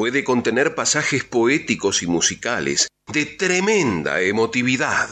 puede 0.00 0.24
contener 0.24 0.74
pasajes 0.74 1.24
poéticos 1.24 2.02
y 2.02 2.06
musicales 2.06 2.88
de 3.12 3.26
tremenda 3.26 4.22
emotividad. 4.22 5.10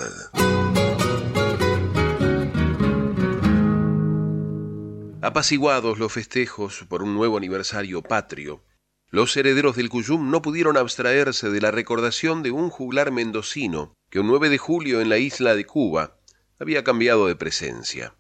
Apaciguados 5.21 5.99
los 5.99 6.11
festejos 6.11 6.87
por 6.89 7.03
un 7.03 7.13
nuevo 7.13 7.37
aniversario 7.37 8.01
patrio, 8.01 8.65
los 9.11 9.37
herederos 9.37 9.77
del 9.77 9.91
Cuyum 9.91 10.31
no 10.31 10.41
pudieron 10.41 10.79
abstraerse 10.79 11.51
de 11.51 11.61
la 11.61 11.71
recordación 11.71 12.43
de 12.43 12.51
un 12.51 12.71
juglar 12.71 13.13
mendocino 13.13 13.93
que 14.09 14.21
un 14.21 14.27
9 14.29 14.49
de 14.49 14.57
julio 14.57 15.03
en 15.03 15.11
la 15.11 15.19
isla 15.19 15.55
de 15.55 15.67
Cuba 15.67 16.17
había 16.59 16.83
cambiado 16.83 17.27
de 17.27 17.37
presencia. 17.37 18.15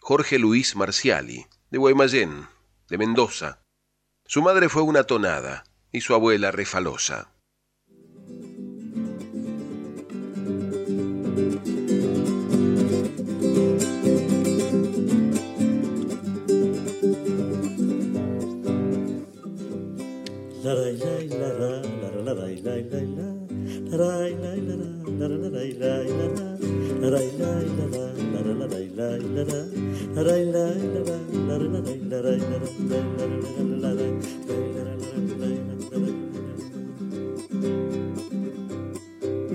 Jorge 0.00 0.38
Luis 0.38 0.74
Marciali, 0.74 1.44
de 1.68 1.76
Guaymallén, 1.76 2.48
de 2.88 2.96
Mendoza. 2.96 3.60
Su 4.28 4.42
madre 4.42 4.68
fue 4.68 4.82
una 4.82 5.04
tonada 5.04 5.62
y 5.96 6.02
su 6.02 6.12
abuela 6.12 6.50
refalosa. 6.50 7.30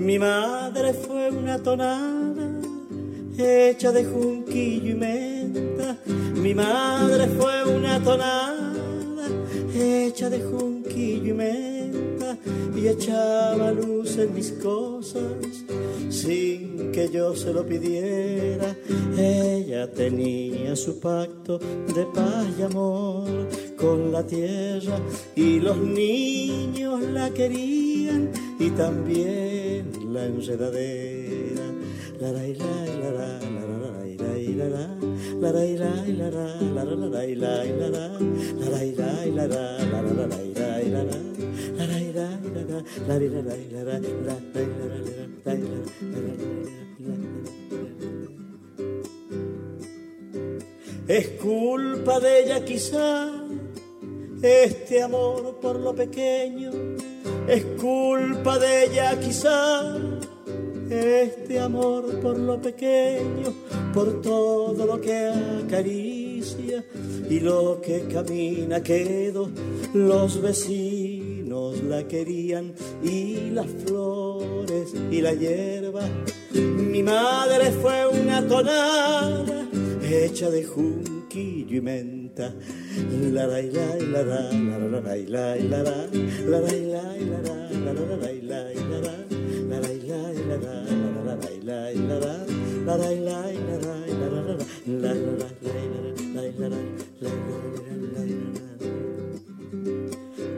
Mi 0.02 0.18
madre 0.18 0.92
fue 0.94 1.30
una 1.30 1.62
tonada 1.62 2.50
hecha 3.38 3.92
de 3.92 4.04
junquillo 4.04 4.90
y 4.90 4.94
menta. 4.94 5.96
Mi 6.34 6.54
madre 6.54 7.28
fue 7.28 7.76
una 7.76 8.02
tonada 8.02 8.72
hecha 9.72 10.28
de 10.28 10.40
junquillo 10.40 11.30
y 11.30 11.32
menta 11.32 12.36
y 12.74 12.88
echaba 12.88 13.70
luz 13.70 14.18
en 14.18 14.34
mis 14.34 14.50
cosas 14.52 15.22
sin 16.10 16.90
que 16.90 17.08
yo 17.08 17.36
se 17.36 17.52
lo 17.52 17.64
pidiera. 17.64 18.74
Ella 19.16 19.88
tenía 19.88 20.74
su 20.74 20.98
pacto 20.98 21.58
de 21.58 22.04
paz 22.12 22.46
y 22.58 22.62
amor 22.62 23.28
con 23.82 24.12
la 24.12 24.24
tierra 24.24 24.96
y 25.34 25.58
los 25.58 25.76
niños 25.76 27.02
la 27.02 27.28
querían 27.30 28.30
y 28.60 28.70
también 28.70 29.90
la 30.14 30.26
enredadera. 30.26 31.64
La 32.20 32.30
la 32.30 32.46
la 32.46 32.86
la 33.02 33.10
la 33.10 33.10
la 33.10 33.42
la 33.42 34.22
la 34.22 34.62
la 34.62 34.70
la 34.70 34.78
la 34.78 35.08
la 35.42 35.52
la 35.52 35.80
la 39.24 39.42
la 39.42 39.48
la 39.48 39.58
la 39.58 39.72
Es 51.08 51.28
culpa 51.42 52.20
de 52.20 52.44
ella 52.44 52.64
quizá 52.64 53.41
este 54.42 55.02
amor 55.02 55.58
por 55.60 55.78
lo 55.78 55.94
pequeño, 55.94 56.70
es 57.46 57.64
culpa 57.80 58.58
de 58.58 58.84
ella 58.84 59.18
quizá 59.20 59.96
este 60.90 61.58
amor 61.58 62.20
por 62.20 62.38
lo 62.38 62.60
pequeño, 62.60 63.52
por 63.94 64.20
todo 64.20 64.84
lo 64.84 65.00
que 65.00 65.30
acaricia 65.64 66.84
y 67.30 67.40
lo 67.40 67.80
que 67.80 68.06
camina 68.12 68.82
quedo. 68.82 69.48
Los 69.94 70.40
vecinos 70.40 71.82
la 71.84 72.06
querían 72.06 72.74
y 73.02 73.50
las 73.50 73.66
flores 73.86 74.92
y 75.10 75.20
la 75.20 75.32
hierba. 75.32 76.02
Mi 76.52 77.02
madre 77.02 77.70
fue 77.72 78.06
una 78.08 78.46
tonada 78.46 79.66
hecha 80.02 80.50
de 80.50 80.64
junquillo 80.64 81.76
y 81.76 81.80
menta 81.80 82.21
lenta. 82.36 82.52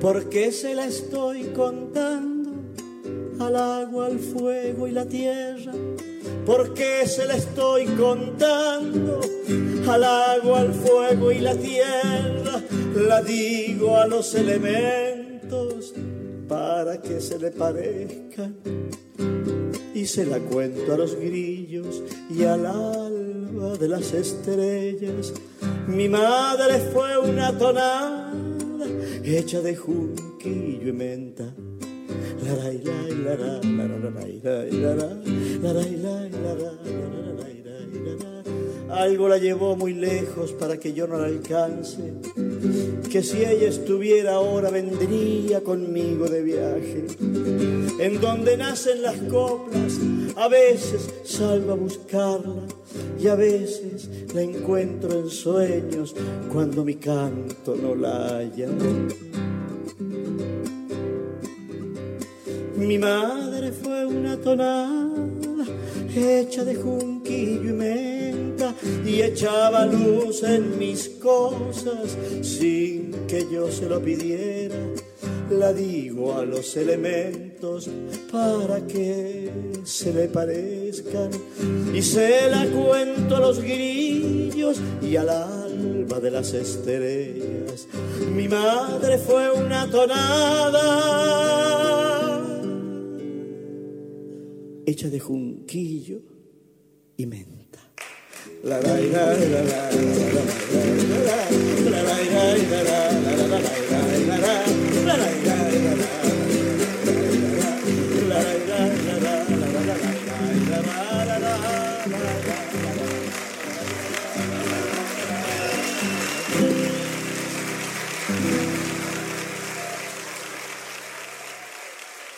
¿Por 0.01 0.29
qué 0.29 0.53
se 0.53 0.75
la 0.75 0.87
estoy 0.87 1.45
contando 1.55 2.51
al 3.41 3.57
agua, 3.57 4.07
al 4.07 4.19
fuego 4.19 4.87
y 4.87 4.91
la 4.93 5.07
tierra? 5.07 5.73
¿Por 6.47 6.75
qué 6.75 7.07
se 7.07 7.27
la 7.27 7.37
estoy 7.37 7.87
contando 7.87 9.21
al 9.89 10.05
agua, 10.05 10.61
al 10.61 10.75
fuego 10.75 11.33
y 11.33 11.39
la 11.39 11.55
tierra? 11.55 12.63
La 12.95 13.23
digo 13.23 13.97
a 13.97 14.07
los 14.07 14.35
elementos 14.35 15.95
para 16.49 17.01
que 17.01 17.21
se 17.21 17.39
le 17.39 17.51
parezcan 17.51 18.57
y 19.95 20.07
se 20.07 20.27
la 20.27 20.39
cuento 20.39 20.93
a 20.93 20.99
los 20.99 21.15
grillos 21.17 22.03
y 22.31 22.45
al 22.45 22.67
alba 22.67 23.77
de 23.79 23.89
las 23.89 24.13
estrellas. 24.13 25.33
Mi 25.87 26.09
madre 26.09 26.79
fue 26.93 27.17
una 27.19 27.57
tonada 27.57 28.33
hecha 29.23 29.61
de 29.61 29.77
junquillo 29.77 30.89
y 30.89 30.93
menta. 30.93 31.55
Algo 39.05 39.29
la 39.29 39.39
llevó 39.39 39.77
muy 39.77 39.93
lejos 39.93 40.53
para 40.53 40.79
que 40.79 40.93
yo 40.93 41.07
no 41.07 41.19
la 41.19 41.27
alcance. 41.27 42.15
Que 43.11 43.23
si 43.23 43.45
ella 43.45 43.69
estuviera 43.69 44.35
ahora 44.35 44.71
vendría 44.71 45.63
conmigo 45.63 46.27
de 46.29 46.43
viaje. 46.43 47.07
En 48.01 48.21
donde 48.21 48.57
nacen 48.57 49.03
las 49.03 49.17
coplas, 49.31 49.99
a 50.37 50.49
veces 50.49 51.11
salgo 51.25 51.73
a 51.73 51.77
buscarla 51.77 52.63
y 53.21 53.29
a 53.29 53.35
veces 53.35 54.09
la 54.35 54.43
encuentro 54.43 55.21
en 55.21 55.31
sueños 55.31 56.15
cuando 56.53 56.85
mi 56.85 56.95
canto 56.95 57.77
no 57.77 57.95
la 57.95 58.39
haya. 58.39 58.69
Mi 62.87 62.99
madre 62.99 63.73
fue 63.73 64.05
una 64.05 64.37
tonada 64.37 65.17
hecha 66.15 66.65
de 66.65 66.75
junquillo 66.75 67.71
y 67.71 67.73
menta 67.73 68.75
y 69.07 69.23
echaba 69.23 69.87
luz 69.87 70.43
en 70.43 70.79
mis 70.79 71.09
cosas 71.09 72.15
sin 72.43 73.11
que 73.27 73.47
yo 73.51 73.71
se 73.73 73.89
lo 73.89 74.03
pidiera. 74.03 74.77
La 75.51 75.73
digo 75.73 76.37
a 76.37 76.45
los 76.45 76.77
elementos 76.77 77.89
para 78.31 78.87
que 78.87 79.51
se 79.85 80.13
le 80.13 80.29
parezcan 80.29 81.31
y 81.95 82.03
se 82.03 82.51
la 82.51 82.67
cuento 82.67 83.37
a 83.37 83.41
los 83.41 83.61
grillos 83.61 84.79
y 85.01 85.17
al 85.17 85.31
alba 85.31 86.21
de 86.21 86.31
las 86.31 86.53
estrellas. 86.53 87.89
Mi 88.31 88.47
madre 88.47 89.17
fue 89.17 89.51
una 89.53 89.91
tonada 89.91 91.25
hecha 94.87 95.09
de 95.09 95.21
junquillo 95.21 96.21
y 97.17 97.27
menta. 97.27 97.81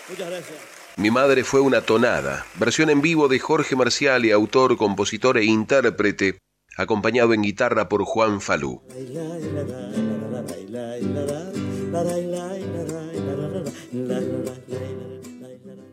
Muchas 0.09 0.31
gracias. 0.31 0.76
Mi 0.99 1.11
madre 1.11 1.45
fue 1.45 1.61
una 1.61 1.83
tonada, 1.83 2.47
versión 2.59 2.89
en 2.89 3.03
vivo 3.03 3.29
de 3.29 3.39
Jorge 3.39 3.77
Marcial 3.77 4.25
y 4.25 4.31
autor, 4.31 4.79
compositor 4.79 5.37
e 5.37 5.45
intérprete, 5.45 6.39
acompañado 6.75 7.35
en 7.35 7.43
guitarra 7.43 7.91
por 7.91 8.03
Juan 8.05 8.41
Falú. 8.41 8.83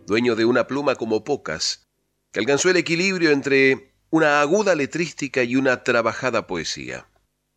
Dueño 0.07 0.35
de 0.35 0.45
una 0.45 0.67
pluma 0.67 0.95
como 0.95 1.25
pocas, 1.25 1.85
que 2.31 2.39
alcanzó 2.39 2.69
el 2.69 2.77
equilibrio 2.77 3.31
entre 3.31 3.91
una 4.09 4.39
aguda 4.39 4.73
letrística 4.73 5.43
y 5.43 5.57
una 5.57 5.83
trabajada 5.83 6.47
poesía. 6.47 7.07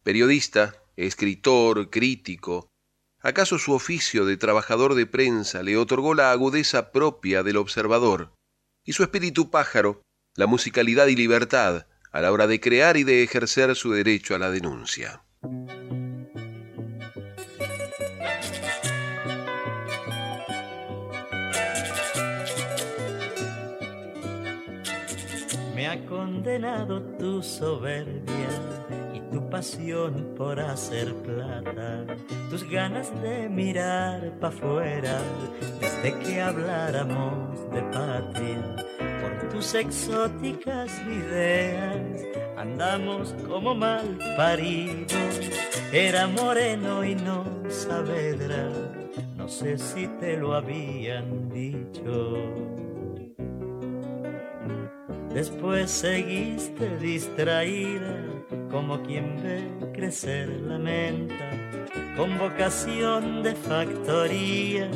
Periodista, 0.02 0.82
escritor, 0.96 1.90
crítico, 1.90 2.69
¿acaso 3.26 3.58
su 3.58 3.73
oficio 3.73 4.25
de 4.25 4.37
trabajador 4.37 4.94
de 4.94 5.05
prensa 5.05 5.64
le 5.64 5.76
otorgó 5.76 6.14
la 6.14 6.31
agudeza 6.31 6.93
propia 6.93 7.43
del 7.43 7.56
observador 7.56 8.32
y 8.84 8.93
su 8.93 9.02
espíritu 9.02 9.50
pájaro, 9.50 10.00
la 10.37 10.46
musicalidad 10.46 11.08
y 11.08 11.17
libertad 11.17 11.88
a 12.12 12.20
la 12.20 12.31
hora 12.31 12.46
de 12.46 12.61
crear 12.61 12.96
y 12.96 13.02
de 13.02 13.25
ejercer 13.25 13.75
su 13.75 13.90
derecho 13.90 14.37
a 14.37 14.38
la 14.38 14.50
denuncia? 14.52 15.25
Me 25.75 25.88
ha 25.88 26.06
condenado 26.06 27.02
tu 27.19 27.43
soberbia 27.43 28.75
pasión 29.50 30.34
por 30.37 30.60
hacer 30.60 31.14
plata, 31.14 32.04
tus 32.50 32.69
ganas 32.69 33.10
de 33.22 33.48
mirar 33.48 34.32
pa' 34.40 34.48
afuera 34.48 35.19
desde 35.81 36.19
que 36.20 36.40
habláramos 36.40 37.70
de 37.70 37.82
patria. 37.82 38.76
Por 39.20 39.48
tus 39.50 39.75
exóticas 39.75 40.90
ideas 41.06 42.22
andamos 42.56 43.34
como 43.48 43.75
mal 43.75 44.19
paridos. 44.37 45.40
Era 45.93 46.26
moreno 46.26 47.04
y 47.04 47.14
no 47.14 47.44
Saavedra, 47.69 48.69
no 49.37 49.48
sé 49.48 49.78
si 49.78 50.06
te 50.20 50.37
lo 50.37 50.54
habían 50.54 51.48
dicho. 51.48 52.37
Después 55.37 55.90
seguiste 55.90 56.96
distraída, 56.96 58.16
como 58.70 59.02
quien 59.02 59.42
ve 59.42 59.90
crecer 59.92 60.48
la 60.48 60.78
menta, 60.78 61.50
con 62.16 62.38
vocación 62.38 63.42
de 63.42 63.54
factoría, 63.54 64.90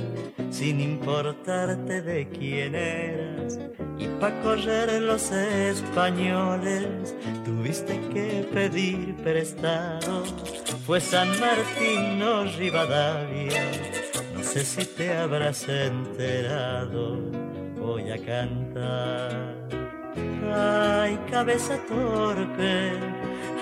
sin 0.50 0.80
importarte 0.80 2.02
de 2.02 2.28
quién 2.28 2.74
eras. 2.74 3.58
Y 3.98 4.06
pa' 4.18 4.32
correr 4.42 5.02
los 5.02 5.30
españoles 5.30 7.14
tuviste 7.44 8.00
que 8.12 8.48
pedir 8.52 9.14
prestado. 9.16 10.24
Fue 10.86 11.00
San 11.00 11.28
Martín, 11.38 12.18
no 12.18 12.44
Rivadavia, 12.44 13.62
no 14.34 14.42
sé 14.42 14.64
si 14.64 14.84
te 14.86 15.14
habrás 15.14 15.68
enterado, 15.68 17.18
voy 17.78 18.10
a 18.10 18.18
cantar. 18.18 19.54
Ay, 20.52 21.18
cabeza 21.30 21.78
torpe, 21.86 22.92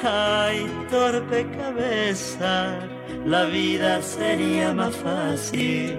ay, 0.05 0.67
torpe 0.91 1.47
cabeza, 1.57 2.79
la 3.25 3.45
vida 3.45 4.03
sería 4.03 4.73
más 4.73 4.95
fácil 4.97 5.97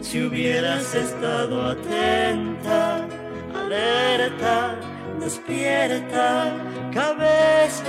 si 0.00 0.22
hubieras 0.22 0.94
estado 0.94 1.70
atenta, 1.70 3.06
alerta, 3.54 4.76
despierta, 5.18 6.52
cabeza, 6.92 7.84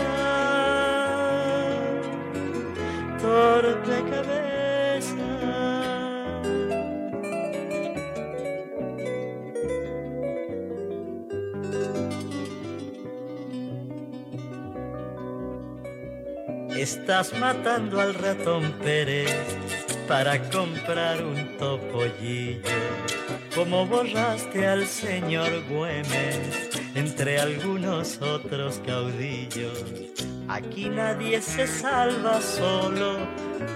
torpe 3.22 4.12
cabeza. 4.12 4.45
Estás 16.86 17.34
matando 17.40 18.00
al 18.00 18.14
ratón 18.14 18.74
Pérez 18.74 19.34
para 20.08 20.40
comprar 20.52 21.26
un 21.26 21.58
topollillo. 21.58 22.62
Como 23.56 23.88
borraste 23.88 24.68
al 24.68 24.86
señor 24.86 25.64
Güemes 25.68 26.70
entre 26.94 27.40
algunos 27.40 28.22
otros 28.22 28.80
caudillos. 28.86 29.84
Aquí 30.48 30.88
nadie 30.88 31.42
se 31.42 31.66
salva 31.66 32.40
solo, 32.40 33.18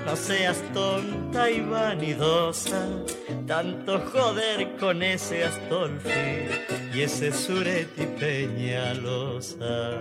no 0.06 0.16
seas 0.16 0.62
tonta 0.72 1.50
y 1.50 1.62
vanidosa. 1.62 2.86
Tanto 3.48 4.02
joder 4.02 4.78
con 4.80 5.02
ese 5.02 5.46
Astolfi 5.46 6.46
y 6.94 7.02
ese 7.02 7.32
Sureti 7.32 8.06
Peñalosa. 8.20 9.98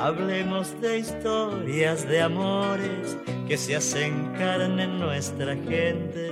Hablemos 0.00 0.80
de 0.80 1.00
historias 1.00 2.08
de 2.08 2.22
amores 2.22 3.18
que 3.46 3.58
se 3.58 3.76
hacen 3.76 4.32
carne 4.38 4.84
en 4.84 4.98
nuestra 4.98 5.54
gente. 5.54 6.30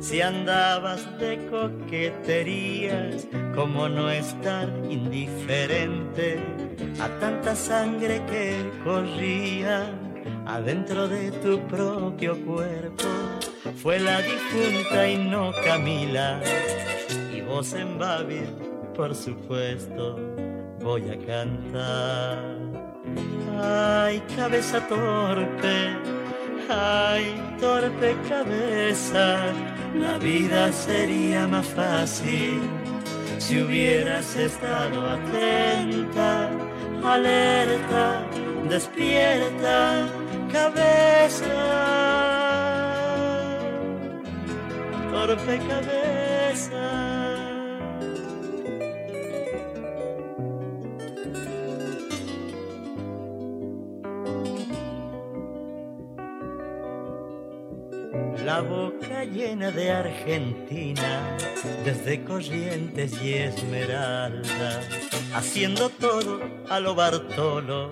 Si 0.00 0.22
andabas 0.22 1.06
de 1.18 1.36
coqueterías, 1.50 3.28
como 3.54 3.86
no 3.90 4.08
estar 4.08 4.66
indiferente 4.88 6.40
a 7.00 7.08
tanta 7.20 7.54
sangre 7.54 8.22
que 8.30 8.56
corría 8.82 9.92
adentro 10.46 11.06
de 11.06 11.32
tu 11.32 11.60
propio 11.66 12.42
cuerpo. 12.46 13.04
Fue 13.76 14.00
la 14.00 14.22
difunta 14.22 15.06
y 15.06 15.18
no 15.18 15.52
Camila, 15.62 16.40
y 17.30 17.42
vos 17.42 17.74
en 17.74 17.98
Babil, 17.98 18.48
por 18.96 19.14
supuesto, 19.14 20.18
voy 20.80 21.10
a 21.10 21.18
cantar. 21.26 22.71
Ay, 23.64 24.22
cabeza 24.36 24.80
torpe, 24.88 25.96
ay, 26.68 27.24
torpe 27.60 28.16
cabeza, 28.28 29.38
la 29.94 30.18
vida 30.18 30.72
sería 30.72 31.46
más 31.46 31.66
fácil 31.66 32.60
si 33.38 33.60
hubieras 33.60 34.36
estado 34.36 34.98
atenta, 35.16 36.50
alerta, 37.04 38.24
despierta, 38.68 40.06
cabeza, 40.52 41.58
torpe 45.12 45.58
cabeza. 45.68 46.81
Boca 58.62 59.24
llena 59.24 59.70
de 59.70 59.90
Argentina, 59.90 61.36
desde 61.84 62.24
Corrientes 62.24 63.20
y 63.22 63.34
Esmeralda, 63.34 64.80
haciendo 65.34 65.88
todo 65.90 66.40
a 66.68 66.80
lo 66.80 66.94
Bartolo, 66.94 67.90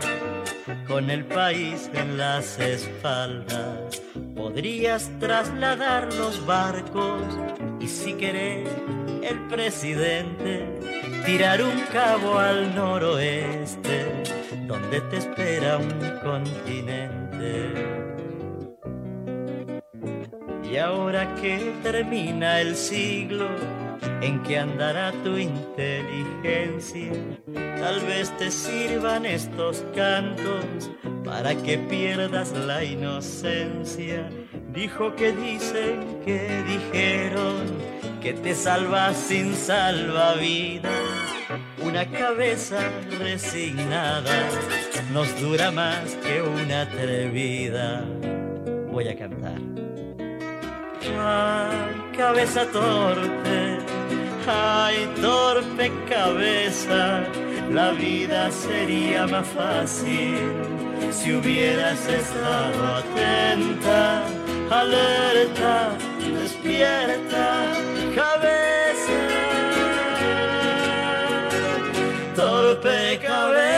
con 0.87 1.11
el 1.11 1.25
país 1.25 1.91
en 1.95 2.17
las 2.17 2.59
espaldas. 2.59 4.03
Podrías 4.35 5.11
trasladar 5.19 6.13
los 6.15 6.45
barcos 6.47 7.23
y 7.81 7.87
si 7.87 8.15
querés 8.15 8.69
el 9.23 9.39
presidente, 9.49 10.67
tirar 11.27 11.63
un 11.63 11.79
cabo 11.93 12.39
al 12.39 12.75
noroeste, 12.75 14.07
donde 14.67 15.01
te 15.03 15.19
espera 15.19 15.79
un 15.79 15.91
continente. 16.23 17.90
Y 20.71 20.77
ahora 20.77 21.35
que 21.35 21.75
termina 21.83 22.61
el 22.61 22.77
siglo 22.77 23.49
en 24.21 24.41
que 24.45 24.57
andará 24.57 25.11
tu 25.25 25.37
inteligencia, 25.37 27.11
tal 27.81 28.01
vez 28.03 28.31
te 28.39 28.53
sirvan 28.53 29.27
estos 29.27 29.85
cantos 29.97 30.91
para 31.25 31.57
que 31.57 31.77
pierdas 31.77 32.53
la 32.53 32.85
inocencia. 32.85 34.31
Dijo 34.73 35.17
que 35.17 35.33
dicen 35.33 36.21
que 36.25 36.63
dijeron 36.63 37.65
que 38.23 38.35
te 38.35 38.55
salvas 38.55 39.17
sin 39.17 39.57
salvavidas. 39.57 40.93
Una 41.83 42.09
cabeza 42.09 42.79
resignada 43.19 44.49
nos 45.13 45.29
dura 45.41 45.73
más 45.73 46.15
que 46.23 46.43
una 46.43 46.83
atrevida. 46.83 48.05
Voy 48.93 49.09
a 49.09 49.17
cantar. 49.17 49.90
Ay, 51.03 52.13
cabeza 52.15 52.67
torpe, 52.67 53.79
ay, 54.47 55.09
torpe 55.19 55.91
cabeza, 56.07 57.23
la 57.71 57.93
vida 57.93 58.51
sería 58.51 59.27
más 59.27 59.47
fácil 59.47 60.37
si 61.11 61.33
hubieras 61.33 62.07
estado 62.07 62.97
atenta, 62.97 64.25
alerta, 64.71 65.97
despierta, 66.39 67.65
cabeza, 68.15 69.21
torpe 72.37 73.19
cabeza. 73.27 73.70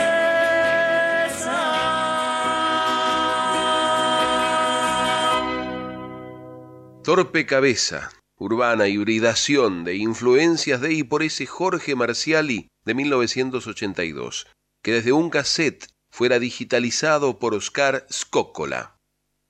Torpe 7.03 7.45
cabeza, 7.45 8.13
urbana 8.37 8.87
hibridación 8.87 9.83
de 9.83 9.97
influencias 9.97 10.79
de 10.79 10.93
y 10.93 11.03
por 11.03 11.21
ese 11.21 11.45
Jorge 11.45 11.95
Marciali 11.95 12.69
de 12.85 12.93
1982, 12.93 14.47
que 14.81 14.93
desde 14.93 15.11
un 15.11 15.29
cassette 15.29 15.89
fuera 16.09 16.39
digitalizado 16.39 17.39
por 17.39 17.55
Oscar 17.55 18.07
Scoccola. 18.09 18.95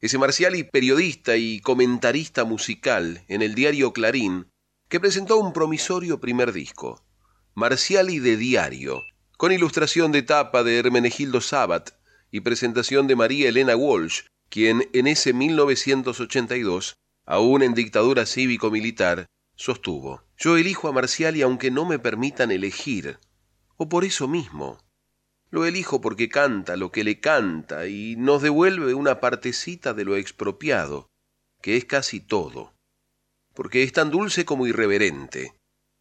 Ese 0.01 0.17
Marciali 0.17 0.63
periodista 0.63 1.38
y 1.38 1.60
comentarista 1.60 2.43
musical 2.43 3.24
en 3.27 3.43
el 3.43 3.53
diario 3.53 3.93
Clarín, 3.93 4.48
que 4.89 5.00
presentó 5.00 5.38
un 5.38 5.53
promisorio 5.53 6.19
primer 6.19 6.53
disco, 6.53 7.05
Marciali 7.53 8.17
de 8.17 8.36
Diario, 8.36 9.03
con 9.38 9.51
ilustración 9.51 10.12
de 10.12 10.24
tapa 10.24 10.63
de 10.63 10.79
Hermenegildo 10.79 11.39
Sabat 11.39 11.91
y 12.31 12.39
presentación 12.39 13.05
de 13.05 13.15
María 13.15 13.50
Elena 13.50 13.75
Walsh, 13.75 14.22
quien 14.50 14.89
en 14.93 15.05
ese 15.05 15.33
1982 15.33 16.95
aún 17.25 17.63
en 17.63 17.74
dictadura 17.74 18.25
cívico-militar, 18.25 19.27
sostuvo, 19.56 20.24
yo 20.38 20.58
elijo 20.58 20.88
a 20.88 20.92
Marciali 20.92 21.42
aunque 21.42 21.72
no 21.72 21.86
me 21.86 22.00
permitan 22.00 22.51
elegir, 22.51 23.20
o 23.77 23.89
por 23.89 24.03
eso 24.03 24.27
mismo. 24.27 24.80
Lo 25.50 25.65
elijo 25.65 26.01
porque 26.01 26.30
canta 26.30 26.75
lo 26.75 26.92
que 26.92 27.03
le 27.03 27.20
canta 27.20 27.88
y 27.88 28.15
nos 28.15 28.42
devuelve 28.42 28.94
una 28.94 29.20
partecita 29.20 29.94
de 29.94 30.03
lo 30.03 30.15
expropiado, 30.15 31.08
que 31.62 31.77
es 31.77 31.86
casi 31.86 32.20
todo, 32.20 32.74
porque 33.53 33.84
es 33.84 33.94
tan 33.94 34.10
dulce 34.10 34.46
como 34.46 34.65
irreverente, 34.68 35.53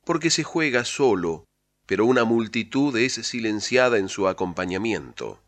porque 0.04 0.30
se 0.30 0.42
juega 0.42 0.84
solo, 0.84 1.44
pero 1.86 2.06
una 2.06 2.24
multitud 2.24 2.96
es 2.96 3.14
silenciada 3.14 3.98
en 3.98 4.08
su 4.08 4.26
acompañamiento, 4.26 5.42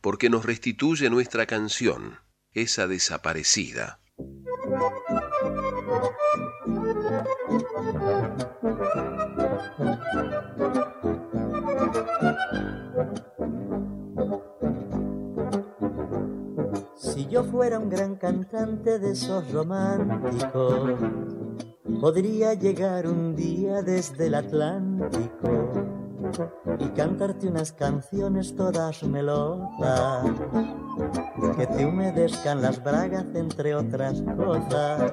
porque 0.00 0.30
nos 0.30 0.44
restituye 0.44 1.10
nuestra 1.10 1.46
canción, 1.46 2.20
esa 2.52 2.86
desaparecida. 2.86 4.00
Si 16.96 17.26
yo 17.26 17.44
fuera 17.44 17.78
un 17.78 17.88
gran 17.88 18.16
cantante 18.16 18.98
de 18.98 19.12
esos 19.12 19.50
románticos, 19.52 20.98
podría 22.00 22.54
llegar 22.54 23.06
un 23.06 23.34
día 23.34 23.82
desde 23.82 24.26
el 24.26 24.34
Atlántico 24.34 25.95
y 26.78 26.88
cantarte 26.90 27.48
unas 27.48 27.72
canciones 27.72 28.54
todas 28.54 29.02
melosas 29.02 30.24
que 31.56 31.66
te 31.66 31.84
humedezcan 31.84 32.62
las 32.62 32.82
bragas 32.82 33.24
entre 33.34 33.74
otras 33.74 34.22
cosas. 34.36 35.12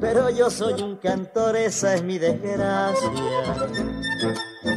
Pero 0.00 0.30
yo 0.30 0.50
soy 0.50 0.82
un 0.82 0.96
cantor, 0.96 1.56
esa 1.56 1.94
es 1.94 2.02
mi 2.02 2.18
desgracia. 2.18 3.08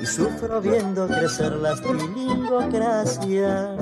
Y 0.01 0.05
sufro 0.05 0.61
viendo 0.61 1.07
crecer 1.07 1.53
las 1.53 1.81
bilingocracias. 1.81 3.79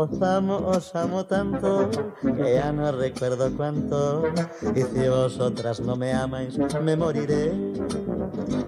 Os 0.00 0.22
amo, 0.22 0.56
os 0.64 0.96
amo 0.96 1.26
tanto 1.26 1.90
que 2.22 2.54
ya 2.54 2.72
no 2.72 2.90
recuerdo 2.90 3.52
cuánto. 3.54 4.32
Y 4.74 4.80
si 4.80 5.08
vosotras 5.08 5.78
no 5.80 5.94
me 5.94 6.14
amáis, 6.14 6.56
me 6.80 6.96
moriré. 6.96 7.52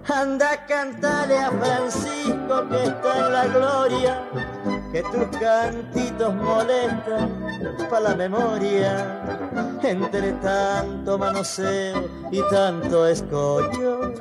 Anda, 0.06 0.66
cantale 0.66 1.38
a 1.38 1.50
Francisco 1.50 2.68
que 2.68 2.82
está 2.84 3.12
en 3.18 3.32
la 3.32 3.46
gloria 3.46 4.28
que 4.92 5.02
tus 5.04 5.38
cantitos 5.38 6.34
molestan 6.34 7.30
para 7.88 8.10
la 8.10 8.14
memoria. 8.14 9.22
Entre 9.82 10.32
tanto 10.34 11.16
manoseo 11.16 12.10
y 12.30 12.40
tanto 12.50 13.06
escollo, 13.06 14.11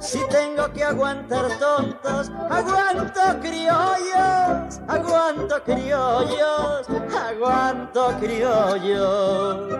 si 0.00 0.18
tengo 0.28 0.72
que 0.72 0.82
aguantar 0.82 1.46
tontos, 1.58 2.30
aguanto 2.48 3.20
criollos, 3.40 4.80
aguanto 4.88 5.62
criollos, 5.64 6.88
aguanto 7.28 8.08
criollos. 8.18 9.78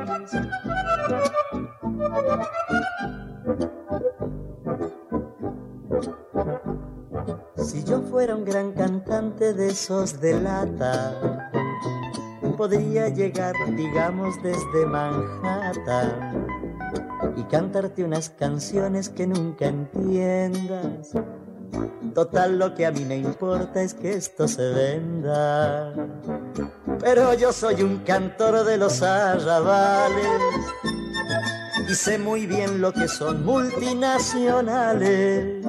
Si 7.56 7.82
yo 7.84 8.02
fuera 8.02 8.36
un 8.36 8.44
gran 8.44 8.72
cantante 8.72 9.54
de 9.54 9.68
esos 9.68 10.20
de 10.20 10.40
lata, 10.40 11.50
podría 12.58 13.08
llegar, 13.08 13.54
digamos, 13.74 14.34
desde 14.42 14.84
Manhattan 14.86 16.49
y 17.36 17.42
cantarte 17.44 18.04
unas 18.04 18.30
canciones 18.30 19.08
que 19.08 19.26
nunca 19.26 19.66
entiendas. 19.66 21.12
Total, 22.14 22.58
lo 22.58 22.74
que 22.74 22.86
a 22.86 22.90
mí 22.90 23.04
me 23.04 23.16
importa 23.16 23.82
es 23.82 23.94
que 23.94 24.14
esto 24.14 24.48
se 24.48 24.68
venda. 24.70 25.94
Pero 27.00 27.34
yo 27.34 27.52
soy 27.52 27.82
un 27.82 27.98
cantor 27.98 28.64
de 28.64 28.76
los 28.76 29.00
arrabales 29.02 30.40
y 31.88 31.94
sé 31.94 32.18
muy 32.18 32.46
bien 32.46 32.80
lo 32.80 32.92
que 32.92 33.06
son 33.08 33.44
multinacionales 33.44 35.64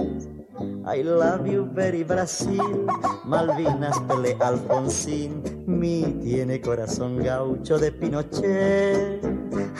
I 0.84 1.04
love 1.04 1.48
you 1.48 1.70
very 1.72 2.04
Brasil, 2.04 2.88
Malvinas, 3.24 4.00
Pele, 4.08 4.36
Alfonsín, 4.40 5.64
mi 5.68 6.02
tiene 6.24 6.60
corazón 6.60 7.24
gaucho 7.24 7.78
de 7.78 7.92
Pinochet. 7.92 9.22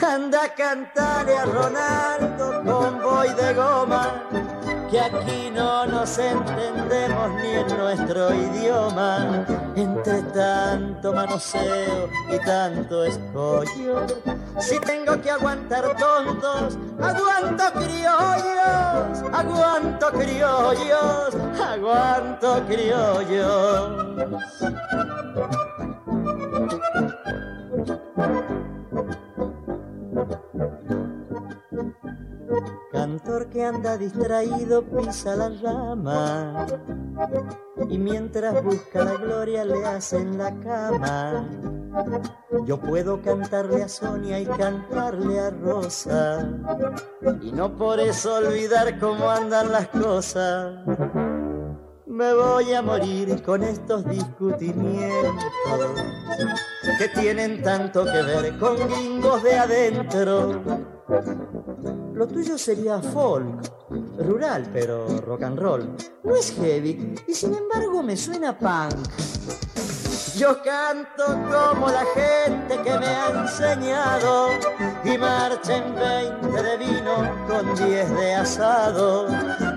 Anda 0.00 0.44
a 0.44 0.54
cantarle 0.54 1.36
a 1.36 1.44
Ronaldo 1.44 2.62
con 2.64 3.02
boy 3.02 3.28
de 3.34 3.54
goma, 3.54 4.61
que 4.92 5.00
aquí 5.00 5.50
no 5.50 5.86
nos 5.86 6.18
entendemos 6.18 7.30
ni 7.40 7.52
en 7.52 7.78
nuestro 7.78 8.34
idioma. 8.34 9.46
Entre 9.74 10.22
tanto 10.34 11.14
manoseo 11.14 12.10
y 12.30 12.38
tanto 12.44 13.02
escollo, 13.04 14.06
si 14.60 14.78
tengo 14.80 15.18
que 15.22 15.30
aguantar 15.30 15.96
tontos, 15.96 16.78
aguanto 17.00 17.64
criollos, 17.72 19.22
aguanto 19.32 20.12
criollos, 20.12 21.34
aguanto 21.58 22.62
criollos. 22.66 24.12
Cantor 33.02 33.50
que 33.50 33.64
anda 33.64 33.98
distraído 33.98 34.84
pisa 34.84 35.34
la 35.34 35.48
rama 35.60 36.66
y 37.88 37.98
mientras 37.98 38.62
busca 38.62 39.02
la 39.02 39.14
gloria 39.14 39.64
le 39.64 39.84
hacen 39.84 40.38
la 40.38 40.54
cama. 40.60 41.44
Yo 42.64 42.80
puedo 42.80 43.20
cantarle 43.20 43.82
a 43.82 43.88
Sonia 43.88 44.38
y 44.38 44.46
cantarle 44.46 45.40
a 45.40 45.50
Rosa 45.50 46.48
y 47.40 47.50
no 47.50 47.76
por 47.76 47.98
eso 47.98 48.36
olvidar 48.36 48.96
cómo 49.00 49.28
andan 49.28 49.72
las 49.72 49.88
cosas. 49.88 50.86
Me 52.06 52.32
voy 52.34 52.72
a 52.72 52.82
morir 52.82 53.42
con 53.42 53.64
estos 53.64 54.04
discutimientos 54.04 55.34
que 57.00 57.08
tienen 57.20 57.62
tanto 57.62 58.04
que 58.04 58.22
ver 58.22 58.56
con 58.60 58.76
gringos 58.76 59.42
de 59.42 59.58
adentro. 59.58 60.62
Lo 62.14 62.26
tuyo 62.26 62.58
sería 62.58 63.00
folk, 63.00 63.62
rural, 64.18 64.68
pero 64.72 65.06
rock 65.22 65.42
and 65.42 65.58
roll. 65.58 65.96
No 66.24 66.36
es 66.36 66.52
heavy 66.52 67.14
y 67.26 67.34
sin 67.34 67.54
embargo 67.54 68.02
me 68.02 68.16
suena 68.16 68.58
punk. 68.58 69.08
Yo 70.36 70.62
canto 70.62 71.24
como 71.26 71.88
la 71.88 72.04
gente 72.14 72.80
que 72.82 72.98
me 72.98 73.06
ha 73.06 73.42
enseñado 73.42 74.48
y 75.04 75.18
marcha 75.18 75.76
en 75.76 75.94
20 75.94 76.62
de 76.62 76.76
vino 76.78 77.46
con 77.46 77.74
10 77.74 78.10
de 78.14 78.34
asado 78.34 79.26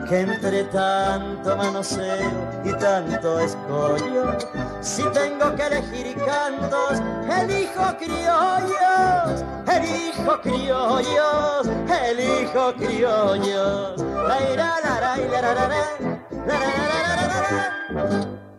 que 0.08 0.22
entre 0.22 0.64
tanto 0.66 1.58
manoseo 1.58 2.55
y 2.66 2.74
tanto 2.80 3.40
escollo, 3.40 4.38
si 4.82 5.04
tengo 5.12 5.56
que 5.56 5.64
elegir 5.64 6.16
cantos, 6.16 7.00
elijo 7.30 7.96
criollos, 7.98 9.46
elijo 9.68 10.42
criollos, 10.42 11.68
elijo 12.10 12.74
criollos. 12.76 14.06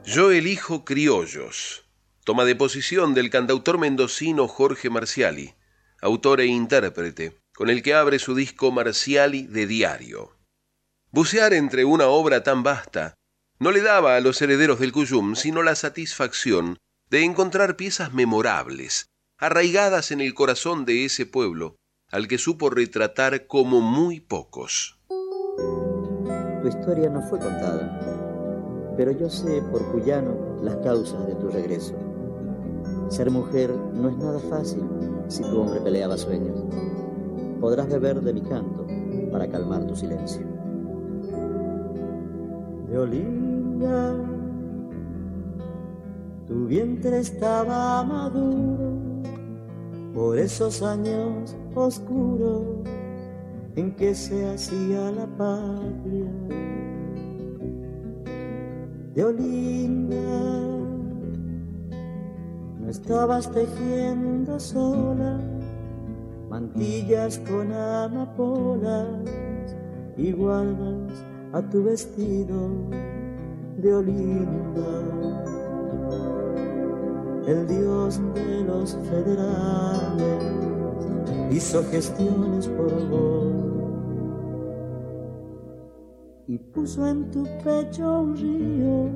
Yo 0.04 0.30
elijo 0.30 0.84
criollos. 0.84 1.84
Toma 2.24 2.44
de 2.44 2.54
posición 2.54 3.12
del 3.12 3.30
cantautor 3.30 3.78
mendocino 3.78 4.46
Jorge 4.46 4.88
Marciali, 4.88 5.54
autor 6.00 6.40
e 6.40 6.46
intérprete, 6.46 7.40
con 7.54 7.70
el 7.70 7.82
que 7.82 7.94
abre 7.94 8.18
su 8.18 8.34
disco 8.34 8.70
Marciali 8.70 9.46
de 9.46 9.66
diario. 9.66 10.36
Bucear 11.10 11.52
entre 11.54 11.84
una 11.84 12.06
obra 12.06 12.42
tan 12.42 12.62
vasta 12.62 13.16
no 13.58 13.72
le 13.72 13.80
daba 13.82 14.16
a 14.16 14.20
los 14.20 14.40
herederos 14.42 14.78
del 14.78 14.92
Cuyum 14.92 15.34
sino 15.34 15.62
la 15.62 15.74
satisfacción 15.74 16.78
de 17.10 17.24
encontrar 17.24 17.76
piezas 17.76 18.12
memorables, 18.12 19.06
arraigadas 19.38 20.10
en 20.10 20.20
el 20.20 20.34
corazón 20.34 20.84
de 20.84 21.04
ese 21.04 21.24
pueblo, 21.24 21.76
al 22.10 22.28
que 22.28 22.38
supo 22.38 22.70
retratar 22.70 23.46
como 23.46 23.80
muy 23.80 24.20
pocos. 24.20 25.00
Tu 26.62 26.68
historia 26.68 27.08
no 27.08 27.22
fue 27.22 27.38
contada, 27.38 28.94
pero 28.96 29.12
yo 29.12 29.30
sé 29.30 29.62
por 29.70 29.90
cuyano 29.92 30.58
las 30.62 30.76
causas 30.76 31.26
de 31.26 31.34
tu 31.36 31.48
regreso. 31.48 31.94
Ser 33.08 33.30
mujer 33.30 33.70
no 33.70 34.08
es 34.08 34.16
nada 34.16 34.40
fácil 34.40 34.82
si 35.28 35.42
tu 35.42 35.60
hombre 35.60 35.80
peleaba 35.80 36.16
sueños. 36.16 36.64
Podrás 37.60 37.88
beber 37.88 38.20
de 38.20 38.32
mi 38.32 38.42
canto 38.42 38.86
para 39.30 39.48
calmar 39.48 39.86
tu 39.86 39.94
silencio. 39.94 40.55
Olinda, 42.96 44.14
tu 46.46 46.66
vientre 46.66 47.18
estaba 47.20 48.02
maduro 48.04 49.22
por 50.14 50.38
esos 50.38 50.82
años 50.82 51.56
oscuros 51.74 52.62
en 53.74 53.94
que 53.96 54.14
se 54.14 54.48
hacía 54.48 55.10
la 55.10 55.26
patria. 55.26 56.30
De 59.14 59.24
Olinda, 59.24 60.16
no 62.80 62.88
estabas 62.88 63.50
tejiendo 63.50 64.58
sola 64.58 65.38
mantillas 66.48 67.38
con 67.40 67.72
amapolas 67.72 69.06
y 70.16 70.32
guardas 70.32 70.95
a 71.56 71.62
tu 71.70 71.82
vestido 71.82 72.68
de 73.78 73.94
Olinda. 73.94 74.90
El 77.46 77.66
dios 77.66 78.20
de 78.34 78.64
los 78.64 78.94
federales 79.08 80.42
hizo 81.50 81.82
gestiones 81.84 82.68
por 82.68 83.08
vos 83.08 83.54
y 86.46 86.58
puso 86.58 87.06
en 87.06 87.30
tu 87.30 87.44
pecho 87.64 88.20
un 88.20 88.36
río 88.36 89.10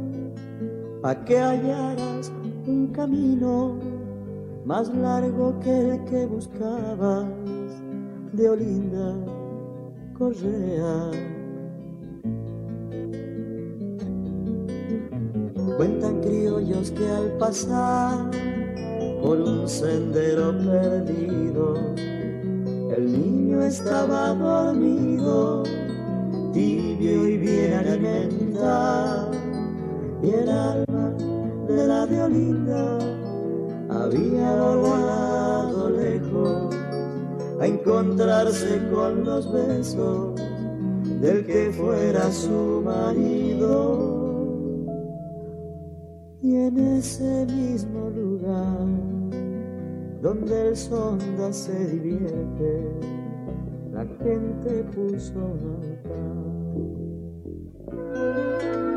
pa' 1.02 1.23
que 1.26 1.38
hallaras 1.38 2.32
un 2.66 2.87
camino 2.87 3.76
más 4.64 4.88
largo 4.94 5.61
que 5.61 5.90
el 5.90 6.04
que 6.04 6.25
buscabas 6.25 7.26
de 8.32 8.49
Olinda 8.49 9.14
Correa. 10.16 11.39
Cuentan 15.81 16.21
criollos 16.21 16.90
que 16.90 17.09
al 17.09 17.38
pasar 17.38 18.31
por 19.23 19.40
un 19.40 19.66
sendero 19.66 20.53
perdido, 20.59 21.95
el 22.95 23.11
niño 23.11 23.62
estaba 23.62 24.35
dormido, 24.35 25.62
tibio 26.53 27.27
y 27.29 27.38
bien 27.38 27.73
alimentado, 27.73 29.31
y 30.23 30.29
el 30.29 30.51
alma 30.51 31.14
de 31.66 31.87
la 31.87 32.05
violinda 32.05 32.99
había 33.88 34.53
volado 34.75 35.88
lejos 35.88 36.75
a 37.59 37.66
encontrarse 37.66 38.87
con 38.93 39.25
los 39.25 39.51
besos 39.51 40.38
del 41.23 41.47
que 41.47 41.73
fuera 41.73 42.31
su 42.31 42.83
marido 42.85 44.19
y 46.42 46.57
en 46.57 46.79
ese 46.79 47.46
mismo 47.46 48.11
lugar 48.11 48.87
donde 50.22 50.68
el 50.68 50.76
sonda 50.76 51.53
se 51.53 51.87
divierte, 51.87 52.83
la 53.92 54.07
gente 54.22 54.85
puso 54.94 55.38
un 55.38 55.76
altar. 57.92 58.89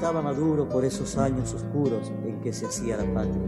Estaba 0.00 0.22
maduro 0.22 0.66
por 0.66 0.82
esos 0.86 1.18
años 1.18 1.52
oscuros 1.52 2.10
en 2.24 2.40
que 2.40 2.54
se 2.54 2.64
hacía 2.64 2.96
la 2.96 3.04
patria. 3.12 3.42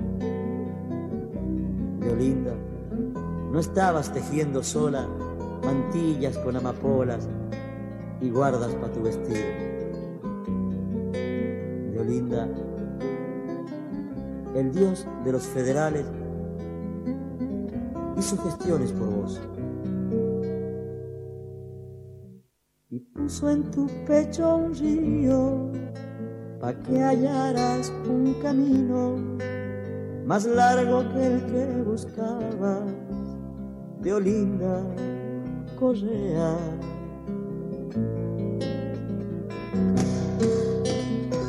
Leolinda, 1.99 2.53
no 3.51 3.59
estabas 3.59 4.13
tejiendo 4.13 4.63
sola 4.63 5.09
mantillas 5.65 6.37
con 6.37 6.55
amapolas 6.55 7.27
y 8.21 8.29
guardas 8.29 8.75
para 8.75 8.93
tu 8.93 9.01
vestido. 9.01 9.41
Leolinda, 11.95 12.47
el 14.55 14.73
dios 14.73 15.07
de 15.25 15.33
los 15.33 15.45
federales 15.45 16.05
hizo 18.19 18.37
gestiones 18.37 18.93
por 18.93 19.09
vos. 19.09 19.41
Y 22.91 23.01
puso 23.01 23.49
en 23.49 23.71
tu 23.71 23.87
pecho 24.07 24.55
un 24.55 24.75
río 24.75 25.82
que 26.87 27.01
hallaras 27.01 27.93
un 28.09 28.35
camino 28.43 29.17
más 30.25 30.45
largo 30.45 31.05
que 31.13 31.27
el 31.27 31.47
que 31.47 31.83
buscabas 31.83 32.83
de 34.01 34.13
Olinda 34.13 34.83
Correa. 35.79 36.57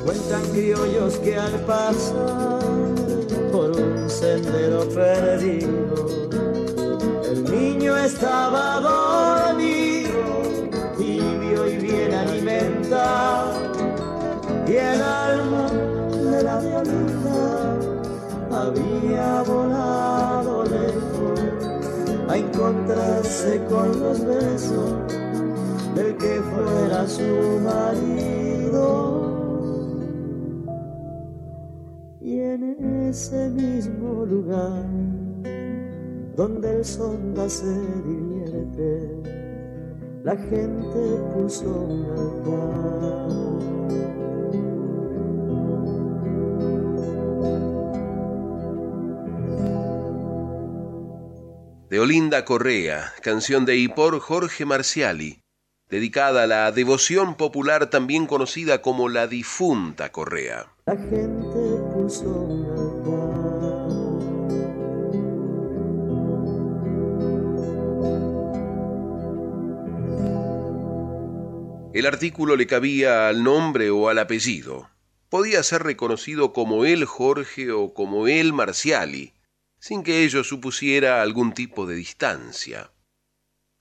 Cuentan 0.06 0.42
criollos 0.52 1.18
que 1.18 1.38
al 1.38 1.54
pasar 1.66 2.60
por 3.52 3.72
un 3.72 4.10
sendero 4.10 4.88
perdido, 4.90 6.23
había 19.04 19.44
volado 19.44 20.64
lejos 20.64 21.40
a 22.30 22.38
encontrarse 22.38 23.62
con 23.70 24.00
los 24.00 24.26
besos 24.26 24.94
del 25.96 26.18
que 26.18 26.42
fuera 26.42 27.08
su 27.08 27.60
marido. 27.64 29.24
Y 32.22 32.40
en 32.40 33.08
ese 33.10 33.50
mismo 33.50 34.26
lugar 34.26 34.86
donde 36.36 36.78
el 36.78 36.86
sonda 36.86 37.50
se 37.50 37.74
divierte, 38.06 39.22
la 40.24 40.36
gente 40.36 41.20
puso 41.36 41.66
un 41.66 42.06
altar. 42.06 42.63
De 51.94 52.00
Olinda 52.00 52.44
Correa, 52.44 53.14
canción 53.22 53.66
de 53.66 53.76
y 53.76 53.88
por 53.88 54.20
Jorge 54.20 54.66
Marciali, 54.66 55.44
dedicada 55.92 56.42
a 56.42 56.48
la 56.48 56.72
devoción 56.72 57.36
popular 57.38 57.92
también 57.92 58.26
conocida 58.26 58.82
como 58.82 59.10
la 59.10 59.28
difunta 59.28 60.12
Correa. 60.12 60.74
La 60.88 60.96
gente 60.96 61.84
puso 61.94 62.50
El 71.94 72.08
artículo 72.08 72.56
le 72.56 72.66
cabía 72.66 73.28
al 73.28 73.44
nombre 73.44 73.92
o 73.92 74.10
al 74.10 74.18
apellido. 74.18 74.90
Podía 75.30 75.62
ser 75.62 75.84
reconocido 75.84 76.54
como 76.54 76.86
el 76.86 77.06
Jorge 77.06 77.72
o 77.72 77.94
como 77.94 78.28
el 78.28 78.52
Marciali, 78.52 79.33
sin 79.84 80.02
que 80.02 80.24
ello 80.24 80.46
supusiera 80.46 81.22
algún 81.22 81.54
tipo 81.54 81.86
de 81.86 81.96
distancia. 81.96 82.94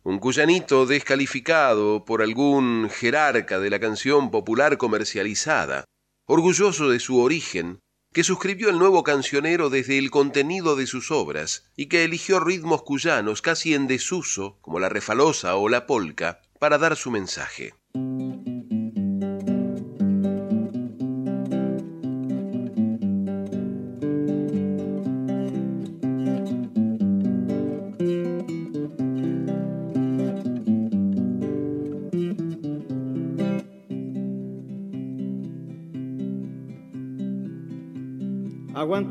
Un 0.03 0.19
cuyanito 0.19 0.85
descalificado 0.85 2.05
por 2.05 2.23
algún 2.23 2.91
jerarca 2.91 3.61
de 3.61 3.71
la 3.71 3.79
canción 3.79 4.33
popular 4.33 4.79
comercializada, 4.79 5.85
orgulloso 6.27 6.91
de 6.91 6.99
su 6.99 7.21
origen, 7.21 7.79
que 8.12 8.25
suscribió 8.25 8.69
el 8.69 8.81
nuevo 8.81 9.05
cancionero 9.05 9.71
desde 9.71 9.97
el 9.97 10.11
contenido 10.11 10.75
de 10.75 10.88
sus 10.88 11.12
obras 11.12 11.71
y 11.77 11.87
que 11.87 12.03
eligió 12.03 12.41
ritmos 12.41 12.83
cuyanos 12.83 13.41
casi 13.41 13.73
en 13.73 13.87
desuso, 13.87 14.59
como 14.61 14.81
la 14.81 14.88
refalosa 14.88 15.55
o 15.55 15.69
la 15.69 15.87
polca, 15.87 16.41
para 16.59 16.79
dar 16.79 16.97
su 16.97 17.12
mensaje. 17.12 17.75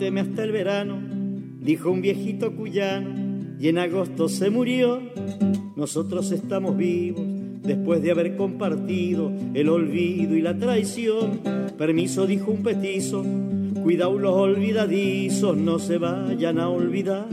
Aguánteme 0.02 0.32
hasta 0.32 0.44
el 0.44 0.52
verano, 0.52 0.98
dijo 1.60 1.92
un 1.92 2.02
viejito 2.02 2.56
cuyano, 2.56 3.12
y 3.60 3.68
en 3.68 3.78
agosto 3.78 4.30
se 4.30 4.50
murió. 4.50 5.00
Nosotros 5.76 6.32
estamos 6.32 6.76
vivos 6.76 7.24
después 7.62 8.02
de 8.02 8.10
haber 8.10 8.36
compartido 8.36 9.32
el 9.54 9.70
olvido 9.70 10.36
y 10.36 10.42
la 10.42 10.58
traición. 10.58 11.42
Permiso, 11.78 12.26
dijo 12.26 12.50
un 12.50 12.64
petizo, 12.64 13.24
cuidado 13.84 14.18
los 14.18 14.34
olvidadizos, 14.34 15.56
no 15.56 15.78
se 15.78 16.00
vayan 16.00 16.58
a 16.58 16.68
olvidar 16.68 17.28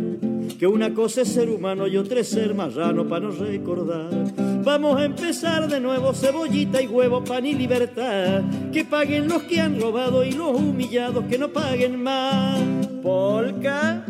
que 0.59 0.67
una 0.67 0.93
cosa 0.93 1.23
es 1.23 1.29
ser 1.29 1.49
humano 1.49 1.87
y 1.87 1.97
otra 1.97 2.21
es 2.21 2.29
ser 2.29 2.53
marrano 2.55 3.09
para 3.09 3.29
no 3.29 3.31
recordar. 3.31 4.58
Vamos 4.69 5.01
a 5.01 5.07
empezar 5.07 5.67
de 5.67 5.81
nuevo, 5.81 6.13
cebollita 6.13 6.83
y 6.83 6.87
huevo, 6.87 7.25
pan 7.25 7.47
y 7.47 7.55
libertad. 7.55 8.43
Que 8.71 8.85
paguen 8.85 9.27
los 9.27 9.45
que 9.45 9.63
han 9.63 9.81
robado 9.81 10.23
y 10.23 10.33
los 10.33 10.61
humillados 10.61 11.25
que 11.25 11.39
no 11.39 11.49
paguen 11.49 12.03
más. 12.03 12.61
Polka. 13.03 14.05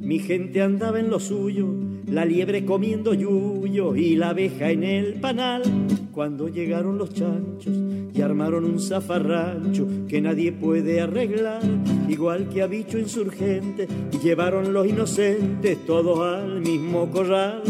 Mi 0.00 0.18
gente 0.18 0.60
andaba 0.60 0.98
en 0.98 1.08
lo 1.08 1.20
suyo, 1.20 1.68
la 2.08 2.24
liebre 2.24 2.64
comiendo 2.64 3.14
yuyo 3.14 3.94
y 3.94 4.16
la 4.16 4.30
abeja 4.30 4.72
en 4.72 4.82
el 4.82 5.20
panal. 5.20 5.62
Cuando 6.10 6.48
llegaron 6.48 6.98
los 6.98 7.14
chanchos 7.14 7.76
y 8.14 8.22
armaron 8.22 8.64
un 8.64 8.80
zafarrancho 8.80 9.86
que 10.08 10.20
nadie 10.20 10.52
puede 10.52 11.00
arreglar, 11.00 11.60
igual 12.08 12.48
que 12.48 12.62
a 12.62 12.66
bicho 12.68 12.96
insurgente, 12.96 13.88
y 14.12 14.18
llevaron 14.18 14.72
los 14.72 14.86
inocentes 14.86 15.84
todos 15.84 16.20
al 16.20 16.60
mismo 16.60 17.10
corral. 17.10 17.62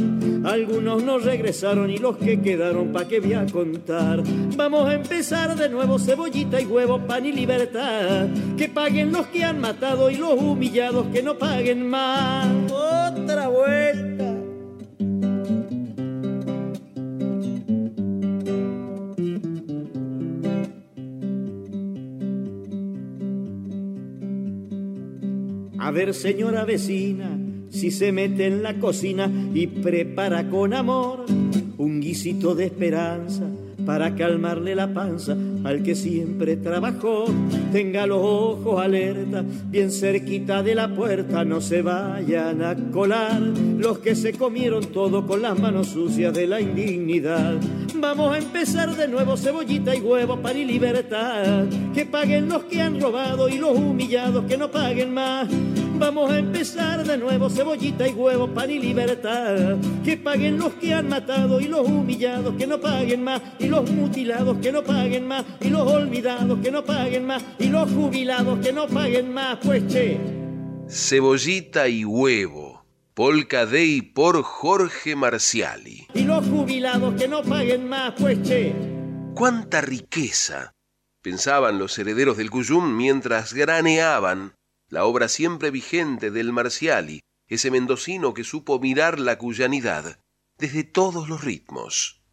Algunos 0.45 1.03
no 1.03 1.19
regresaron 1.19 1.91
y 1.91 1.97
los 1.97 2.19
que 2.19 2.43
quedaron, 2.43 2.93
pa' 2.93 3.09
que 3.09 3.21
voy 3.21 3.33
a 3.33 3.47
contar. 3.47 4.23
Vamos 4.55 4.87
a 4.87 4.95
empezar 4.95 5.57
de 5.57 5.71
nuevo, 5.71 5.99
cebollita 5.99 6.61
y 6.61 6.67
huevo, 6.67 6.99
pan 6.99 7.25
y 7.25 7.33
libertad. 7.33 8.27
Que 8.59 8.69
paguen 8.69 9.11
los 9.11 9.27
que 9.29 9.43
han 9.43 9.59
matado 9.61 10.11
y 10.11 10.17
los 10.17 10.35
humillados 10.35 11.07
que 11.07 11.23
no 11.23 11.39
paguen 11.39 11.89
más. 11.89 12.47
Otra 12.71 13.49
vuelta. 13.49 14.14
Ver, 25.95 26.13
señora 26.13 26.65
vecina, 26.65 27.39
si 27.71 27.91
se 27.91 28.11
mete 28.13 28.47
en 28.47 28.63
la 28.63 28.75
cocina 28.75 29.31
y 29.55 29.69
prepara 29.69 30.51
con 30.51 30.75
amor 30.75 31.25
un 31.79 32.01
guisito 32.01 32.55
de 32.55 32.67
esperanza 32.67 33.45
para 33.87 34.15
calmarle 34.15 34.75
la 34.75 34.93
panza 34.93 35.37
al 35.65 35.83
que 35.83 35.95
siempre 35.95 36.57
trabajó. 36.57 37.27
Tenga 37.73 38.07
los 38.07 38.19
ojos 38.21 38.81
alerta, 38.81 39.45
bien 39.67 39.91
cerquita 39.91 40.63
de 40.63 40.75
la 40.75 40.95
puerta, 40.95 41.45
no 41.45 41.61
se 41.61 41.83
vayan 41.83 42.63
a 42.63 42.75
colar 42.91 43.41
los 43.41 43.99
que 43.99 44.15
se 44.15 44.33
comieron 44.33 44.87
todo 44.87 45.27
con 45.27 45.43
las 45.43 45.59
manos 45.59 45.89
sucias 45.89 46.35
de 46.35 46.47
la 46.47 46.61
indignidad. 46.61 47.55
Vamos 47.97 48.35
a 48.35 48.39
empezar 48.39 48.97
de 48.97 49.09
nuevo, 49.09 49.37
cebollita 49.37 49.95
y 49.95 50.01
huevo, 50.01 50.37
para 50.41 50.55
libertad. 50.55 51.67
Que 51.95 52.07
paguen 52.07 52.49
los 52.49 52.65
que 52.65 52.81
han 52.81 53.01
robado 53.01 53.49
y 53.49 53.59
los 53.59 53.77
humillados 53.77 54.45
que 54.47 54.57
no 54.57 54.71
paguen 54.71 55.13
más. 55.15 55.49
Vamos 55.97 56.31
a 56.33 56.39
empezar 56.39 57.05
de 57.05 57.17
nuevo, 57.17 57.49
cebollita 57.49 58.09
y 58.09 58.13
huevo, 58.13 58.53
pan 58.53 58.71
y 58.71 58.81
libertad. 58.81 59.77
Que 60.05 60.17
paguen 60.17 60.59
los 60.59 60.75
que 60.75 60.93
han 60.93 61.09
matado 61.09 61.61
y 61.61 61.69
los 61.69 61.87
humillados 61.87 62.57
que 62.57 62.67
no 62.67 62.81
paguen 62.81 63.23
más. 63.23 63.41
Y 63.61 63.69
los 63.69 63.89
mutilados 63.91 64.59
que 64.59 64.73
no 64.73 64.83
paguen 64.83 65.29
más. 65.29 65.45
Y 65.61 65.69
los 65.69 65.91
olvidados 65.91 66.59
que 66.61 66.73
no 66.73 66.85
paguen 66.85 67.27
más. 67.27 67.45
Y 67.59 67.69
los 67.69 67.91
jubilados 67.91 68.59
que 68.59 68.73
no 68.73 68.89
paguen 68.89 69.33
más. 69.33 69.59
Pues 69.63 69.87
che. 69.87 70.19
Cebollita 70.89 71.89
y 71.89 72.05
huevo. 72.05 72.85
Polka 73.15 73.65
Day 73.65 74.03
por 74.03 74.43
Jorge 74.43 75.15
Marciali. 75.15 76.09
Y 76.13 76.23
los 76.23 76.45
jubilados 76.45 77.15
que 77.15 77.29
no 77.29 77.43
paguen 77.43 77.89
más. 77.89 78.15
Pues 78.19 78.43
che. 78.43 78.75
¡Cuánta 79.35 79.81
riqueza! 79.81 80.75
Pensaban 81.23 81.79
los 81.79 81.99
herederos 81.99 82.37
del 82.37 82.51
Cuyum 82.51 82.97
mientras 82.97 83.55
graneaban 83.55 84.55
la 84.89 85.05
obra 85.05 85.29
siempre 85.29 85.71
vigente 85.71 86.31
del 86.31 86.53
Marciali, 86.53 87.21
ese 87.49 87.71
mendocino 87.71 88.35
que 88.35 88.45
supo 88.45 88.79
mirar 88.79 89.19
la 89.19 89.39
cuyanidad 89.39 90.19
desde 90.59 90.85
todos 90.85 91.29
los 91.29 91.43
ritmos. 91.43 92.24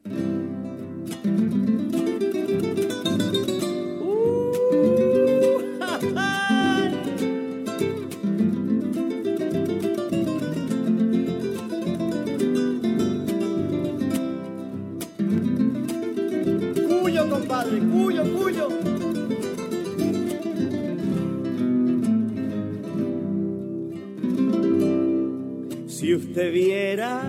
Usted 26.31 26.53
viera, 26.53 27.21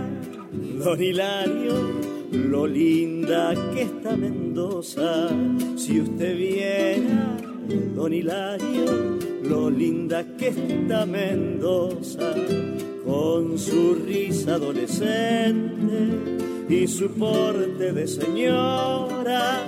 don 0.78 1.02
Hilario, 1.02 1.74
lo 2.30 2.68
linda 2.68 3.52
que 3.74 3.82
está 3.82 4.16
Mendoza. 4.16 5.28
Si 5.76 6.00
usted 6.00 6.36
viera, 6.36 7.36
don 7.96 8.14
Hilario, 8.14 9.18
lo 9.42 9.68
linda 9.70 10.24
que 10.38 10.50
está 10.50 11.04
Mendoza. 11.04 12.32
Con 13.04 13.58
su 13.58 13.96
risa 14.06 14.54
adolescente 14.54 16.68
y 16.68 16.86
su 16.86 17.10
porte 17.10 17.92
de 17.92 18.06
señora. 18.06 19.66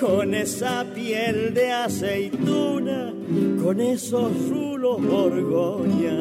Con 0.00 0.34
esa 0.34 0.84
piel 0.92 1.54
de 1.54 1.70
aceituna, 1.70 3.14
con 3.62 3.80
esos 3.80 4.32
rulos 4.48 5.00
borgoña 5.00 6.18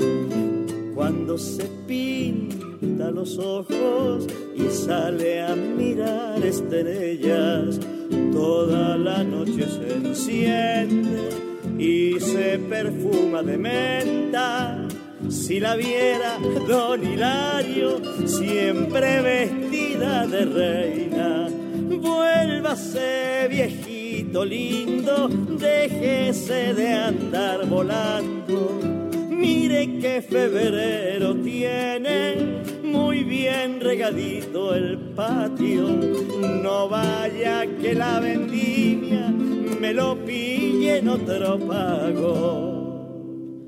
cuando 1.01 1.35
se 1.35 1.63
pinta 1.87 3.09
los 3.09 3.39
ojos 3.39 4.27
y 4.55 4.69
sale 4.69 5.41
a 5.41 5.55
mirar 5.55 6.45
estrellas, 6.45 7.79
toda 8.31 8.97
la 8.97 9.23
noche 9.23 9.65
se 9.67 9.95
enciende 9.95 11.29
y 11.79 12.19
se 12.19 12.59
perfuma 12.59 13.41
de 13.41 13.57
menta. 13.57 14.87
Si 15.27 15.59
la 15.59 15.75
viera 15.75 16.37
don 16.67 17.03
Hilario, 17.03 17.99
siempre 18.27 19.21
vestida 19.23 20.27
de 20.27 20.45
reina, 20.45 21.47
Vuélvase 21.99 23.47
viejito 23.49 24.45
lindo, 24.45 25.27
déjese 25.29 26.75
de 26.75 26.93
andar 26.93 27.67
volando. 27.67 28.90
Mire 29.41 29.97
que 29.99 30.21
febrero 30.21 31.33
tiene 31.33 32.61
muy 32.83 33.23
bien 33.23 33.81
regadito 33.81 34.75
el 34.75 34.99
patio. 35.15 35.87
No 36.61 36.87
vaya 36.87 37.65
que 37.81 37.95
la 37.95 38.19
vendimia 38.19 39.29
me 39.79 39.95
lo 39.95 40.15
pille 40.23 40.99
en 40.99 41.09
otro 41.09 41.57
pago. 41.57 42.81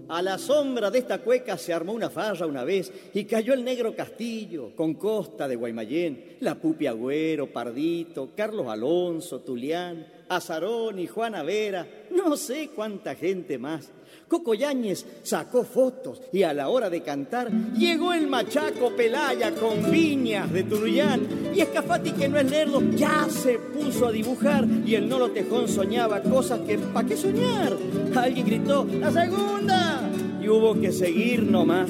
A 0.09 0.21
la 0.21 0.37
sombra 0.37 0.91
de 0.91 0.99
esta 0.99 1.17
cueca 1.17 1.57
se 1.57 1.73
armó 1.73 1.93
una 1.93 2.11
farra 2.11 2.45
una 2.45 2.63
vez 2.63 2.93
y 3.15 3.25
cayó 3.25 3.55
el 3.55 3.63
negro 3.63 3.95
Castillo 3.95 4.75
con 4.75 4.93
Costa 4.93 5.47
de 5.47 5.55
Guaymallén, 5.55 6.37
la 6.41 6.53
Pupi 6.53 6.85
Agüero, 6.85 7.51
Pardito, 7.51 8.29
Carlos 8.35 8.67
Alonso, 8.67 9.39
Tulián, 9.39 10.05
Azarón 10.29 10.99
y 10.99 11.07
Juana 11.07 11.41
Vera, 11.41 11.87
no 12.11 12.37
sé 12.37 12.69
cuánta 12.75 13.15
gente 13.15 13.57
más. 13.57 13.91
Coco 14.27 14.53
Yáñez 14.53 15.05
sacó 15.23 15.63
fotos 15.63 16.21
y 16.31 16.43
a 16.43 16.53
la 16.53 16.69
hora 16.69 16.89
de 16.89 17.01
cantar 17.01 17.51
llegó 17.75 18.13
el 18.13 18.27
machaco 18.27 18.95
Pelaya 18.95 19.51
con 19.51 19.91
viñas 19.91 20.51
de 20.51 20.63
Turuyán 20.63 21.27
y 21.53 21.61
Escafati 21.61 22.11
que 22.11 22.27
no 22.27 22.39
es 22.39 22.49
lerdo 22.49 22.81
ya 22.95 23.27
se 23.29 23.59
puso 23.59 24.07
a 24.07 24.11
dibujar 24.11 24.67
y 24.85 24.95
el 24.95 25.07
Nolo 25.07 25.31
Tejón 25.31 25.67
soñaba 25.67 26.21
cosas 26.21 26.59
que 26.61 26.77
¿pa' 26.77 27.03
qué 27.03 27.15
soñar? 27.15 27.77
Alguien 28.15 28.45
gritó 28.45 28.85
¡La 28.99 29.11
segunda! 29.11 30.09
y 30.43 30.49
hubo 30.49 30.79
que 30.79 30.91
seguir 30.91 31.43
nomás. 31.43 31.89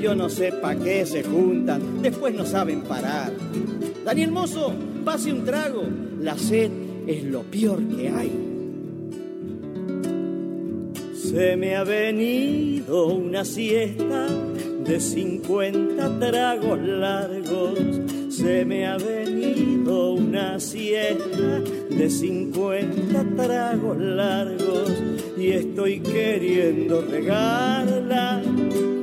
Yo 0.00 0.14
no 0.14 0.28
sé 0.28 0.52
pa' 0.52 0.76
qué 0.76 1.06
se 1.06 1.22
juntan, 1.22 2.02
después 2.02 2.34
no 2.34 2.44
saben 2.44 2.82
parar. 2.82 3.32
Daniel 4.04 4.32
Mozo, 4.32 4.72
pase 5.04 5.32
un 5.32 5.44
trago, 5.44 5.84
la 6.20 6.36
sed 6.36 6.70
es 7.06 7.24
lo 7.24 7.42
peor 7.42 7.82
que 7.88 8.08
hay. 8.10 8.53
Se 11.34 11.56
me 11.56 11.74
ha 11.74 11.82
venido 11.82 13.08
una 13.08 13.44
siesta 13.44 14.28
de 14.84 15.00
50 15.00 16.20
tragos 16.20 16.80
largos. 16.80 17.76
Se 18.28 18.64
me 18.64 18.86
ha 18.86 18.96
venido 18.96 20.12
una 20.12 20.60
siesta 20.60 21.58
de 21.90 22.08
50 22.08 23.24
tragos 23.34 23.98
largos. 23.98 24.92
Y 25.36 25.50
estoy 25.50 25.98
queriendo 25.98 27.02
regarla 27.02 28.40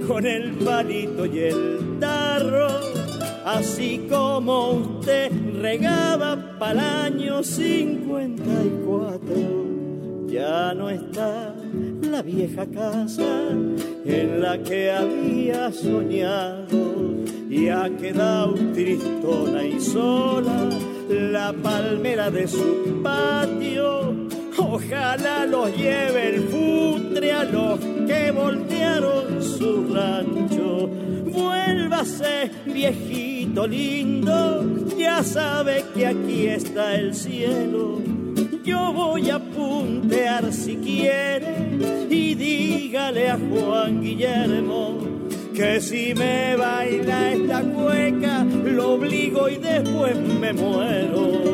con 0.08 0.26
el 0.26 0.54
palito 0.54 1.26
y 1.26 1.38
el 1.38 1.98
tarro. 2.00 2.70
Así 3.44 4.08
como 4.10 4.70
usted 4.70 5.34
regaba 5.60 6.56
para 6.58 7.08
el 7.08 7.14
año 7.14 7.44
54. 7.44 9.62
Ya 10.28 10.74
no 10.74 10.90
está 10.90 11.54
la 12.12 12.22
vieja 12.22 12.66
casa 12.66 13.52
en 14.06 14.42
la 14.42 14.58
que 14.58 14.92
había 14.92 15.72
soñado 15.72 17.24
y 17.50 17.70
ha 17.70 17.90
quedado 17.98 18.56
tristona 18.74 19.64
y 19.64 19.80
sola 19.80 20.70
la 21.10 21.54
palmera 21.54 22.30
de 22.30 22.50
su 22.50 23.02
patio. 23.02 24.28
Ojalá 24.58 25.46
los 25.46 25.70
lleve 25.78 26.36
el 26.36 26.42
futre 26.50 27.32
a 27.32 27.46
los 27.46 27.80
que 27.80 28.32
voltearon 28.32 29.42
su 29.42 29.94
rancho. 29.94 30.90
Vuélvase, 31.28 32.52
viejito 32.66 33.66
lindo, 33.66 34.66
ya 34.98 35.24
sabe 35.24 35.86
que 35.94 36.08
aquí 36.08 36.48
está 36.48 36.96
el 36.96 37.16
cielo 37.16 38.02
yo 38.64 38.94
voy 38.94 39.30
a 39.30 39.40
puntear 39.40 40.54
si 40.54 40.76
quiere 40.78 41.91
a 43.18 43.38
Juan 43.38 44.02
Guillermo 44.02 44.98
que 45.54 45.82
si 45.82 46.14
me 46.14 46.56
baila 46.56 47.34
esta 47.34 47.62
cueca 47.62 48.46
lo 48.46 48.94
obligo 48.94 49.50
y 49.50 49.58
después 49.58 50.16
me 50.18 50.54
muero. 50.54 51.52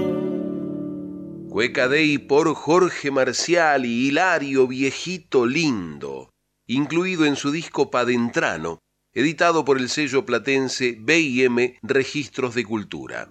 Cueca 1.50 1.88
Dei 1.88 2.20
por 2.20 2.54
Jorge 2.54 3.10
Marcial 3.10 3.86
y 3.86 4.08
Hilario 4.08 4.68
Viejito 4.68 5.48
Lindo, 5.48 6.30
incluido 6.68 7.26
en 7.26 7.36
su 7.36 7.50
disco 7.50 7.90
Padentrano, 7.90 8.80
editado 9.14 9.66
por 9.66 9.80
el 9.80 9.90
sello 9.90 10.26
platense 10.26 10.96
BM 11.00 11.80
Registros 11.82 12.54
de 12.54 12.66
Cultura. 12.66 13.28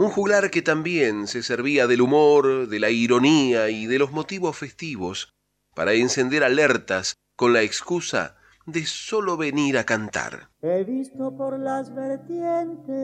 Un 0.00 0.10
juglar 0.10 0.50
que 0.50 0.62
también 0.62 1.28
se 1.28 1.44
servía 1.44 1.86
del 1.86 2.00
humor, 2.00 2.66
de 2.68 2.80
la 2.80 2.90
ironía 2.90 3.70
y 3.70 3.86
de 3.86 4.00
los 4.00 4.10
motivos 4.10 4.56
festivos 4.56 5.37
para 5.78 5.92
encender 5.92 6.42
alertas 6.42 7.14
con 7.36 7.52
la 7.52 7.62
excusa 7.62 8.34
de 8.66 8.84
solo 8.84 9.36
venir 9.36 9.78
a 9.78 9.84
cantar. 9.84 10.50
He 10.60 10.82
visto 10.82 11.36
por 11.36 11.56
las 11.56 11.94
vertientes 11.94 12.98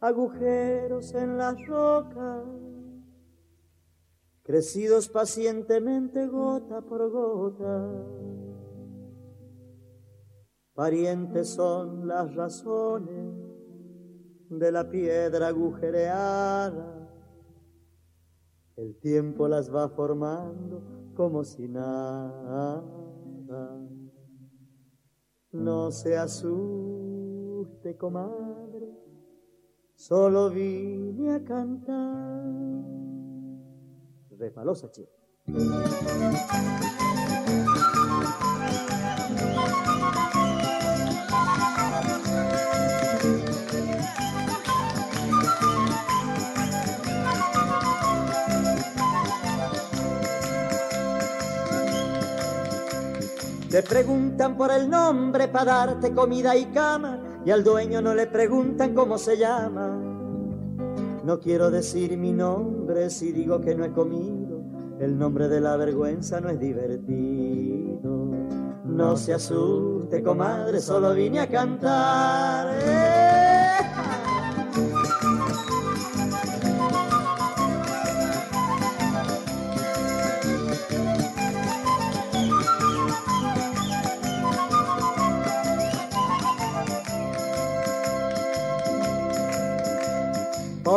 agujeros 0.00 1.12
en 1.12 1.36
las 1.36 1.54
rocas, 1.66 2.44
crecidos 4.42 5.10
pacientemente 5.10 6.28
gota 6.28 6.80
por 6.80 7.10
gota. 7.10 7.92
Parientes 10.72 11.50
son 11.50 12.08
las 12.08 12.34
razones 12.34 13.34
de 14.48 14.72
la 14.72 14.88
piedra 14.88 15.48
agujereada. 15.48 16.95
El 18.76 18.98
tiempo 19.00 19.48
las 19.48 19.74
va 19.74 19.88
formando 19.88 20.82
como 21.14 21.44
si 21.44 21.66
nada. 21.66 22.84
No 25.52 25.90
se 25.90 26.16
asuste, 26.18 27.96
comadre, 27.96 28.90
solo 29.94 30.50
vine 30.50 31.32
a 31.32 31.42
cantar. 31.42 32.44
Chico. 34.92 35.10
Te 53.76 53.82
preguntan 53.82 54.56
por 54.56 54.72
el 54.72 54.88
nombre 54.88 55.48
para 55.48 55.86
darte 55.86 56.14
comida 56.14 56.56
y 56.56 56.64
cama 56.64 57.42
y 57.44 57.50
al 57.50 57.62
dueño 57.62 58.00
no 58.00 58.14
le 58.14 58.26
preguntan 58.26 58.94
cómo 58.94 59.18
se 59.18 59.36
llama. 59.36 60.00
No 61.22 61.38
quiero 61.38 61.70
decir 61.70 62.16
mi 62.16 62.32
nombre 62.32 63.10
si 63.10 63.32
digo 63.32 63.60
que 63.60 63.74
no 63.74 63.84
he 63.84 63.92
comido. 63.92 64.62
El 64.98 65.18
nombre 65.18 65.48
de 65.48 65.60
la 65.60 65.76
vergüenza 65.76 66.40
no 66.40 66.48
es 66.48 66.58
divertido. 66.58 68.30
No 68.86 69.14
se 69.14 69.34
asuste, 69.34 70.22
comadre, 70.22 70.80
solo 70.80 71.12
vine 71.12 71.40
a 71.40 71.46
cantar. 71.46 73.45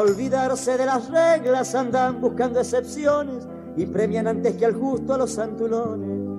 Olvidarse 0.09 0.77
de 0.77 0.85
las 0.85 1.09
reglas 1.09 1.75
andan 1.75 2.19
buscando 2.19 2.59
excepciones 2.59 3.47
y 3.77 3.85
premian 3.85 4.27
antes 4.27 4.55
que 4.55 4.65
al 4.65 4.73
justo 4.73 5.13
a 5.13 5.17
los 5.17 5.31
santulones. 5.31 6.29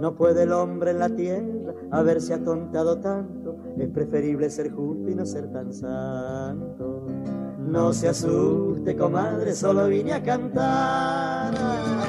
No 0.00 0.14
puede 0.14 0.44
el 0.44 0.52
hombre 0.52 0.92
en 0.92 0.98
la 0.98 1.08
tierra 1.08 1.74
haberse 1.90 2.34
atontado 2.34 2.98
tanto, 3.00 3.56
es 3.78 3.88
preferible 3.88 4.48
ser 4.50 4.70
justo 4.70 5.10
y 5.10 5.14
no 5.14 5.26
ser 5.26 5.52
tan 5.52 5.72
santo. 5.72 7.06
No 7.58 7.92
se 7.92 8.08
asuste, 8.08 8.96
comadre, 8.96 9.54
solo 9.54 9.86
vine 9.88 10.14
a 10.14 10.22
cantar. 10.22 11.99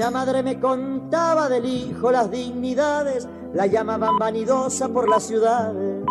Una 0.00 0.10
madre 0.10 0.42
me 0.42 0.58
contaba 0.58 1.50
del 1.50 1.66
hijo 1.66 2.10
las 2.10 2.30
dignidades, 2.30 3.28
la 3.52 3.66
llamaban 3.66 4.18
vanidosa 4.18 4.88
por 4.88 5.06
las 5.06 5.24
ciudades. 5.24 6.02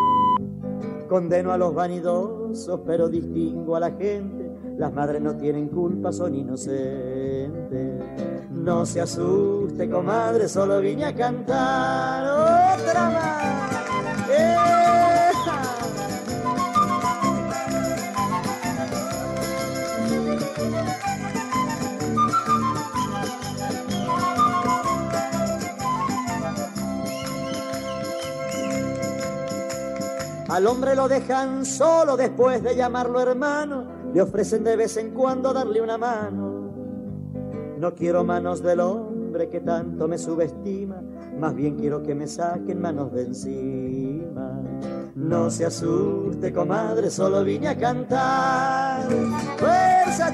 condeno 1.10 1.52
a 1.52 1.58
los 1.58 1.74
vanidosos, 1.74 2.82
pero 2.86 3.10
distingo 3.10 3.76
a 3.76 3.80
la 3.80 3.90
gente. 3.90 4.48
Las 4.78 4.94
madres 4.94 5.24
no 5.24 5.36
tienen 5.38 5.70
culpa, 5.70 6.12
son 6.12 6.36
inocentes. 6.36 8.04
No 8.52 8.86
se 8.86 9.02
asuste, 9.02 9.90
comadre, 9.90 10.48
solo 10.48 10.80
vine 10.82 11.06
a 11.06 11.16
cantar 11.16 12.26
otra 12.26 13.10
más. 13.10 14.69
Al 30.50 30.66
hombre 30.66 30.96
lo 30.96 31.08
dejan 31.08 31.64
solo 31.64 32.18
después 32.18 32.64
de 32.64 32.76
llamarlo 32.76 33.20
hermano, 33.22 33.86
le 34.14 34.22
ofrecen 34.22 34.64
de 34.64 34.76
vez 34.76 34.98
en 34.98 35.12
cuando 35.12 35.54
darle 35.54 35.80
una 35.80 35.98
mano. 35.98 36.74
No 37.78 37.94
quiero 37.94 38.24
manos 38.24 38.64
del 38.64 38.80
hombre 38.80 39.48
que 39.48 39.60
tanto 39.60 40.08
me 40.08 40.18
subestima, 40.18 41.02
más 41.38 41.54
bien 41.56 41.78
quiero 41.78 42.02
que 42.02 42.16
me 42.16 42.26
saquen 42.26 42.82
manos 42.82 43.14
de 43.14 43.22
encima. 43.22 44.60
No 45.16 45.52
se 45.52 45.66
asuste, 45.66 46.52
comadre, 46.52 47.12
solo 47.12 47.44
vine 47.44 47.68
a 47.68 47.78
cantar. 47.78 49.08
¡Fuerza, 49.58 50.32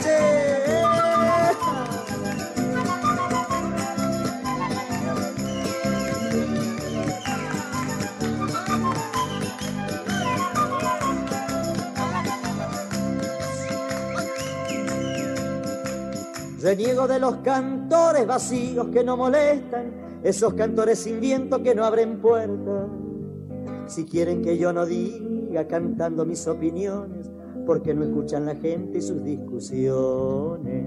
Reniego 16.66 17.08
de 17.08 17.20
los 17.20 17.36
cantores 17.44 18.26
vacíos 18.26 18.88
que 18.88 19.04
no 19.04 19.16
molestan, 19.16 19.94
esos 20.24 20.56
cantores 20.56 20.98
sin 20.98 21.20
viento 21.20 21.62
que 21.62 21.76
no 21.76 21.86
abren 21.86 22.20
puertas. 22.20 22.88
Si 23.86 24.04
quieren 24.04 24.42
que 24.42 24.58
yo 24.58 24.74
no 24.74 24.84
diga 24.84 25.68
cantando 25.68 26.26
mis 26.26 26.48
opiniones, 26.48 27.30
porque 27.68 27.94
no 27.94 28.04
escuchan 28.04 28.48
la 28.48 28.56
gente 28.56 28.98
y 28.98 29.02
sus 29.04 29.24
discusiones. 29.24 30.86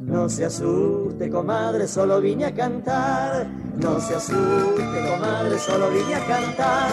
No 0.00 0.28
se 0.28 0.46
asuste, 0.46 1.30
comadre, 1.30 1.86
solo 1.86 2.20
vine 2.20 2.46
a 2.46 2.52
cantar. 2.52 3.46
No 3.76 4.00
se 4.00 4.16
asuste, 4.16 4.82
comadre, 4.82 5.60
solo 5.60 5.90
vine 5.90 6.16
a 6.16 6.26
cantar. 6.26 6.90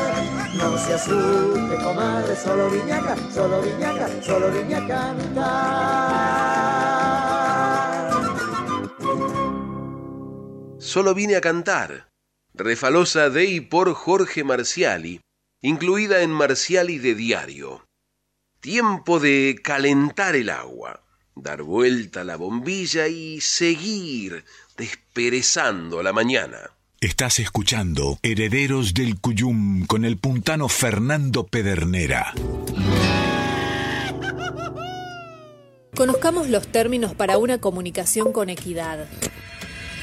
No 0.60 0.78
se 0.78 0.94
asuste, 0.94 1.76
comadre, 1.84 2.36
solo 2.36 2.70
vine 2.70 2.94
a 2.94 3.00
cantar. 3.00 3.32
Solo 3.32 3.62
vine 3.64 3.84
a 3.84 3.98
cantar, 3.98 4.24
solo 4.24 4.52
vine 4.52 4.76
a 4.76 4.88
cantar. 4.88 6.41
Solo 10.92 11.16
vine 11.16 11.38
a 11.38 11.42
cantar. 11.42 12.10
Refalosa 12.54 13.30
de 13.30 13.46
y 13.46 13.62
por 13.62 13.94
Jorge 13.94 14.44
Marciali, 14.44 15.22
incluida 15.62 16.22
en 16.22 16.32
Marciali 16.32 16.98
de 16.98 17.16
Diario. 17.16 17.86
Tiempo 18.60 19.22
de 19.22 19.58
calentar 19.64 20.36
el 20.36 20.50
agua, 20.50 21.02
dar 21.34 21.64
vuelta 21.64 22.22
a 22.22 22.24
la 22.26 22.36
bombilla 22.36 23.08
y 23.08 23.40
seguir 23.40 24.44
desperezando 24.76 26.04
la 26.04 26.12
mañana. 26.12 26.72
Estás 27.00 27.40
escuchando 27.40 28.20
Herederos 28.22 28.94
del 28.94 29.18
Cuyum 29.18 29.86
con 29.86 30.04
el 30.04 30.18
puntano 30.18 30.68
Fernando 30.68 31.48
Pedernera. 31.48 32.34
Conozcamos 35.96 36.50
los 36.50 36.68
términos 36.68 37.16
para 37.16 37.38
una 37.38 37.60
comunicación 37.60 38.34
con 38.34 38.50
equidad. 38.50 39.08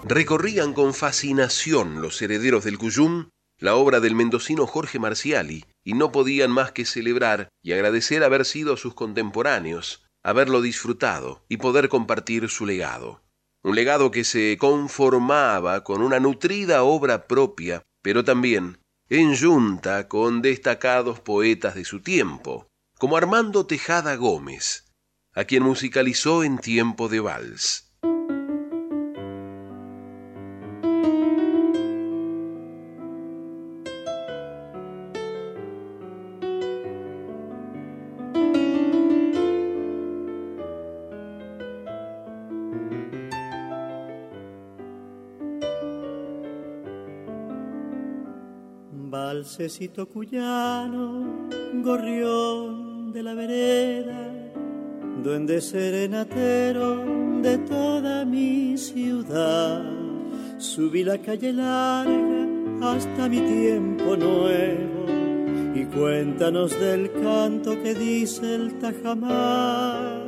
Recorrían 0.04 0.72
con 0.72 0.94
fascinación 0.94 2.00
los 2.00 2.22
herederos 2.22 2.62
del 2.64 2.78
Cuyum 2.78 3.28
la 3.58 3.74
obra 3.74 4.00
del 4.00 4.14
mendocino 4.14 4.66
Jorge 4.66 4.98
Marciali 4.98 5.64
y 5.82 5.94
no 5.94 6.12
podían 6.12 6.50
más 6.50 6.72
que 6.72 6.84
celebrar 6.84 7.48
y 7.62 7.72
agradecer 7.72 8.22
haber 8.22 8.44
sido 8.44 8.76
sus 8.76 8.92
contemporáneos, 8.94 10.04
haberlo 10.22 10.60
disfrutado 10.60 11.42
y 11.48 11.56
poder 11.56 11.88
compartir 11.88 12.50
su 12.50 12.66
legado 12.66 13.22
un 13.66 13.74
legado 13.74 14.12
que 14.12 14.22
se 14.22 14.56
conformaba 14.60 15.82
con 15.82 16.00
una 16.00 16.20
nutrida 16.20 16.84
obra 16.84 17.26
propia, 17.26 17.82
pero 18.00 18.22
también 18.22 18.78
en 19.08 19.36
junta 19.36 20.06
con 20.06 20.40
destacados 20.40 21.18
poetas 21.18 21.74
de 21.74 21.84
su 21.84 22.00
tiempo, 22.00 22.68
como 22.96 23.16
Armando 23.16 23.66
Tejada 23.66 24.14
Gómez, 24.14 24.84
a 25.34 25.46
quien 25.46 25.64
musicalizó 25.64 26.44
en 26.44 26.58
tiempo 26.58 27.08
de 27.08 27.18
vals. 27.18 27.85
Valsecito 49.36 50.08
cuyano, 50.08 51.50
gorrión 51.84 53.12
de 53.12 53.22
la 53.22 53.34
vereda, 53.34 54.32
duende 55.22 55.60
serenatero 55.60 57.04
de 57.42 57.58
toda 57.58 58.24
mi 58.24 58.78
ciudad. 58.78 59.84
Subí 60.56 61.04
la 61.04 61.18
calle 61.18 61.52
larga 61.52 62.46
hasta 62.80 63.28
mi 63.28 63.40
tiempo 63.40 64.16
nuevo 64.16 65.04
y 65.74 65.84
cuéntanos 65.84 66.70
del 66.80 67.12
canto 67.12 67.82
que 67.82 67.94
dice 67.94 68.54
el 68.54 68.78
tajamar. 68.78 70.24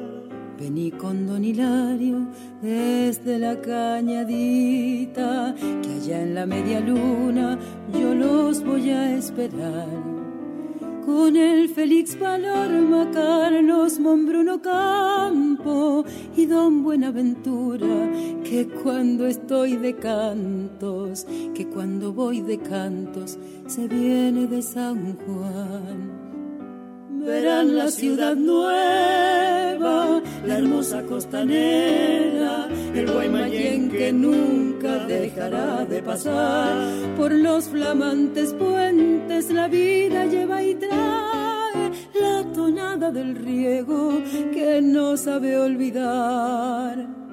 Vení 0.58 0.90
con 0.90 1.26
don 1.26 1.44
Hilario 1.44 2.26
desde 2.60 3.38
la 3.38 3.60
cañadita, 3.60 5.54
que 5.56 5.92
allá 5.94 6.20
en 6.20 6.34
la 6.34 6.46
media 6.46 6.80
luna 6.80 7.56
yo 7.92 8.14
los 8.14 8.64
voy 8.64 8.90
a 8.90 9.16
esperar. 9.16 9.88
Con 11.04 11.36
el 11.36 11.68
Félix 11.70 12.16
Palorma, 12.16 13.10
Carlos 13.12 13.98
Mombruno 13.98 14.60
Campo 14.60 16.04
y 16.36 16.44
Don 16.46 16.82
Buenaventura, 16.82 18.10
que 18.44 18.68
cuando 18.82 19.26
estoy 19.26 19.76
de 19.76 19.96
cantos, 19.96 21.26
que 21.54 21.66
cuando 21.66 22.12
voy 22.12 22.42
de 22.42 22.58
cantos, 22.58 23.38
se 23.66 23.88
viene 23.88 24.46
de 24.46 24.60
San 24.60 25.16
Juan 25.16 26.17
verán 27.28 27.76
la 27.76 27.90
ciudad 27.90 28.34
nueva, 28.34 30.22
la 30.46 30.58
hermosa 30.58 31.02
costanera, 31.02 32.68
el 32.94 33.06
Guaymallén 33.12 33.90
que 33.90 34.12
nunca 34.12 35.06
dejará 35.06 35.84
de 35.84 36.02
pasar. 36.02 36.74
Por 37.16 37.32
los 37.32 37.68
flamantes 37.68 38.54
puentes 38.54 39.50
la 39.50 39.68
vida 39.68 40.24
lleva 40.24 40.62
y 40.62 40.74
trae 40.74 41.90
la 42.18 42.44
tonada 42.54 43.10
del 43.10 43.36
riego 43.36 44.22
que 44.54 44.80
no 44.80 45.16
sabe 45.18 45.58
olvidar. 45.58 47.27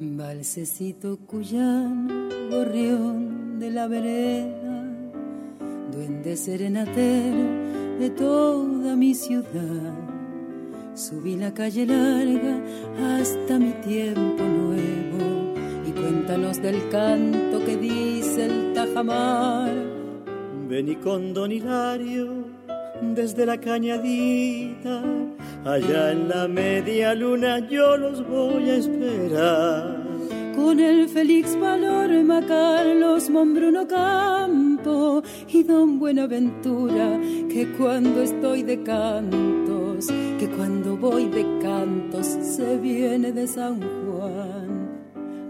Necesito 0.00 1.18
cuyano, 1.26 2.28
gorrión 2.50 3.58
de 3.58 3.70
la 3.72 3.88
vereda, 3.88 4.84
duende 5.92 6.36
serenatero 6.36 7.98
de 7.98 8.08
toda 8.10 8.94
mi 8.94 9.12
ciudad. 9.14 9.94
Subí 10.94 11.36
la 11.36 11.52
calle 11.52 11.84
larga 11.84 12.62
hasta 12.96 13.58
mi 13.58 13.72
tiempo 13.72 14.44
nuevo 14.44 15.54
y 15.84 15.90
cuéntanos 15.90 16.62
del 16.62 16.88
canto 16.90 17.64
que 17.64 17.76
dice 17.76 18.46
el 18.46 18.74
tajamar. 18.74 19.72
Vení 20.68 20.94
con 20.94 21.34
don 21.34 21.50
Hilario 21.50 22.44
desde 23.02 23.44
la 23.44 23.58
cañadita, 23.58 25.02
allá 25.68 26.12
en 26.12 26.28
la 26.28 26.48
media 26.48 27.14
luna 27.14 27.58
yo 27.68 27.96
los 27.98 28.26
voy 28.26 28.70
a 28.70 28.76
esperar 28.76 29.98
con 30.56 30.80
el 30.80 31.08
Félix 31.08 31.54
Palorma, 31.56 32.40
Carlos 32.46 33.28
Mombruno 33.30 33.86
Campo 33.86 35.22
y 35.46 35.62
Don 35.62 36.00
Buenaventura, 36.00 37.20
que 37.48 37.68
cuando 37.78 38.22
estoy 38.22 38.64
de 38.64 38.82
cantos, 38.82 40.08
que 40.38 40.48
cuando 40.56 40.96
voy 40.96 41.28
de 41.28 41.44
cantos, 41.62 42.26
se 42.26 42.76
viene 42.78 43.30
de 43.30 43.46
San 43.46 43.80
Juan. 43.80 44.88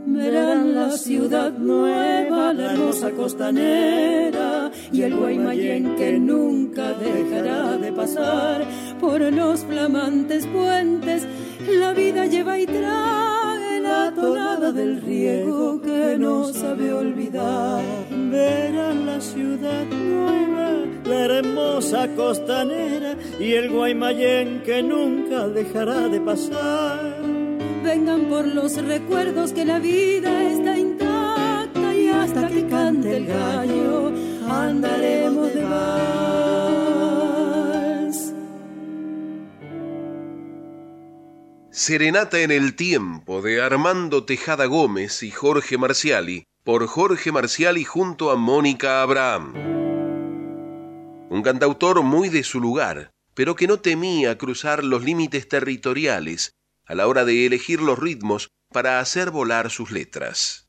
Verán 0.04 0.74
la 0.74 0.90
ciudad 0.90 1.52
nueva, 1.52 2.52
la 2.52 2.72
hermosa 2.72 3.10
costanera 3.12 4.70
y 4.92 5.02
el 5.02 5.16
Guaymallén 5.16 5.96
que 5.96 6.18
nunca 6.18 6.92
dejará 6.94 7.76
de 7.76 7.92
pasar 7.92 8.64
por 9.00 9.20
los 9.20 9.64
flamantes 9.64 10.46
puentes. 10.46 11.26
La 11.68 11.92
vida 11.92 12.26
lleva 12.26 12.58
y 12.58 12.66
trae 12.66 13.80
la 13.80 14.12
tonada 14.14 14.72
del 14.72 15.00
riego 15.00 15.80
que 15.80 16.16
no 16.18 16.44
sabe 16.52 16.92
olvidar. 16.92 17.82
Verán 18.10 19.06
la 19.06 19.20
ciudad 19.20 19.84
nueva, 19.86 20.72
la 21.04 21.36
hermosa 21.36 22.08
costanera 22.14 23.16
y 23.38 23.52
el 23.52 23.70
Guaymallén 23.70 24.62
que 24.64 24.82
nunca 24.82 25.48
dejará 25.48 26.08
de 26.08 26.20
pasar. 26.20 27.18
Vengan 27.84 28.22
por 28.28 28.46
los 28.46 28.76
recuerdos 28.82 29.52
que 29.52 29.64
la 29.64 29.78
vida 29.78 30.42
está 30.44 30.76
intacta 30.76 31.94
y 31.94 32.08
hasta 32.08 32.48
que 32.48 32.66
cante 32.66 33.16
el 33.16 33.26
gallo 33.26 34.12
andaremos 34.48 35.54
de 35.54 35.64
Serenata 41.78 42.40
en 42.40 42.50
el 42.50 42.74
tiempo 42.74 43.40
de 43.40 43.62
Armando 43.62 44.24
Tejada 44.24 44.66
Gómez 44.66 45.22
y 45.22 45.30
Jorge 45.30 45.78
Marciali, 45.78 46.42
por 46.64 46.84
Jorge 46.88 47.30
Marciali 47.30 47.84
junto 47.84 48.32
a 48.32 48.36
Mónica 48.36 49.00
Abraham. 49.00 49.54
Un 51.30 51.40
cantautor 51.44 52.02
muy 52.02 52.30
de 52.30 52.42
su 52.42 52.58
lugar, 52.58 53.12
pero 53.34 53.54
que 53.54 53.68
no 53.68 53.78
temía 53.78 54.36
cruzar 54.36 54.82
los 54.82 55.04
límites 55.04 55.48
territoriales 55.48 56.50
a 56.84 56.96
la 56.96 57.06
hora 57.06 57.24
de 57.24 57.46
elegir 57.46 57.80
los 57.80 57.96
ritmos 57.96 58.48
para 58.72 58.98
hacer 58.98 59.30
volar 59.30 59.70
sus 59.70 59.92
letras. 59.92 60.66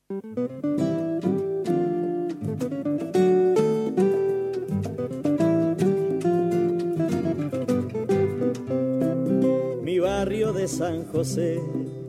De 10.60 10.68
San 10.68 11.06
José, 11.06 11.58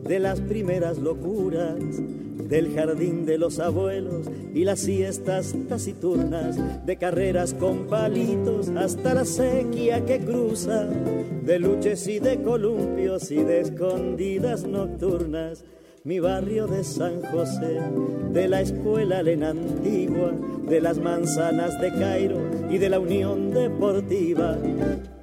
de 0.06 0.18
las 0.18 0.38
primeras 0.42 0.98
locuras, 0.98 1.78
del 2.50 2.74
jardín 2.74 3.24
de 3.24 3.38
los 3.38 3.58
abuelos 3.58 4.26
y 4.52 4.64
las 4.64 4.80
siestas 4.80 5.54
taciturnas, 5.70 6.58
de 6.84 6.98
carreras 6.98 7.54
con 7.54 7.86
palitos 7.86 8.68
hasta 8.68 9.14
la 9.14 9.24
sequía 9.24 10.04
que 10.04 10.18
cruza, 10.18 10.84
de 10.84 11.58
luches 11.58 12.06
y 12.08 12.18
de 12.18 12.42
columpios 12.42 13.30
y 13.30 13.42
de 13.42 13.60
escondidas 13.60 14.66
nocturnas 14.66 15.64
mi 16.04 16.20
barrio 16.20 16.66
de 16.66 16.84
San 16.84 17.22
José, 17.22 17.80
de 18.32 18.48
la 18.48 18.60
escuela 18.60 19.22
Lena 19.22 19.50
Antigua, 19.50 20.32
de 20.68 20.80
las 20.82 20.98
manzanas 20.98 21.80
de 21.80 21.90
Cairo 21.90 22.38
y 22.70 22.76
de 22.76 22.90
la 22.90 23.00
Unión 23.00 23.50
Deportiva. 23.50 24.58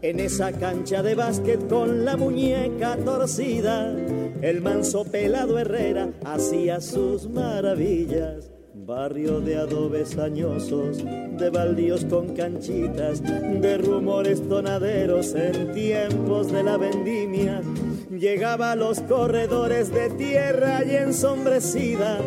En 0.02 0.22
esa 0.22 0.54
cancha 0.54 1.04
de 1.04 1.14
básquet 1.14 1.68
con 1.68 2.06
la 2.06 2.16
muñeca 2.16 2.95
torcida, 3.04 3.93
el 4.41 4.62
manso 4.62 5.04
pelado 5.04 5.60
Herrera 5.60 6.10
hacía 6.24 6.80
sus 6.80 7.30
maravillas. 7.30 8.50
Barrio 8.74 9.41
de 9.41 9.58
adobes 9.58 10.18
añosos, 10.18 11.04
de 11.04 11.50
baldíos 11.50 12.06
con 12.06 12.34
canchitas, 12.34 13.22
de 13.22 13.78
rumores 13.78 14.41
tonaderos 14.47 15.36
en 15.36 15.74
tiempos 15.74 16.50
de 16.50 16.64
la 16.64 16.78
vendimia. 16.78 17.62
Llegaba 18.10 18.72
a 18.72 18.76
los 18.78 19.02
corredores 19.02 19.93
de 19.93 20.10
tierra 20.12 20.82
y 20.86 20.95
ensombrecida, 20.95 22.20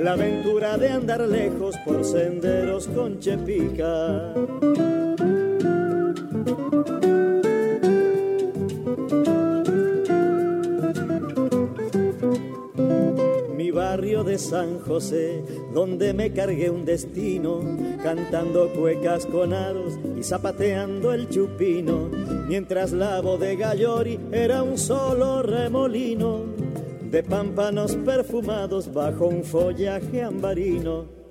la 0.00 0.12
aventura 0.12 0.78
de 0.78 0.90
andar 0.90 1.22
lejos 1.22 1.76
por 1.84 2.04
senderos 2.04 2.86
con 2.86 3.18
chepica. 3.18 4.32
De 14.24 14.38
San 14.38 14.80
José, 14.80 15.42
donde 15.72 16.12
me 16.12 16.32
cargué 16.32 16.70
un 16.70 16.84
destino, 16.84 17.60
cantando 18.02 18.72
cuecas 18.72 19.26
con 19.26 19.52
aros 19.52 19.98
y 20.18 20.22
zapateando 20.22 21.12
el 21.12 21.28
chupino, 21.28 22.08
mientras 22.48 22.92
la 22.92 23.20
bodega 23.20 23.74
Llori 23.74 24.18
era 24.32 24.62
un 24.62 24.78
solo 24.78 25.42
remolino 25.42 26.44
de 27.10 27.22
pámpanos 27.22 27.96
perfumados 27.96 28.92
bajo 28.92 29.26
un 29.26 29.44
follaje 29.44 30.22
ambarino 30.22 31.25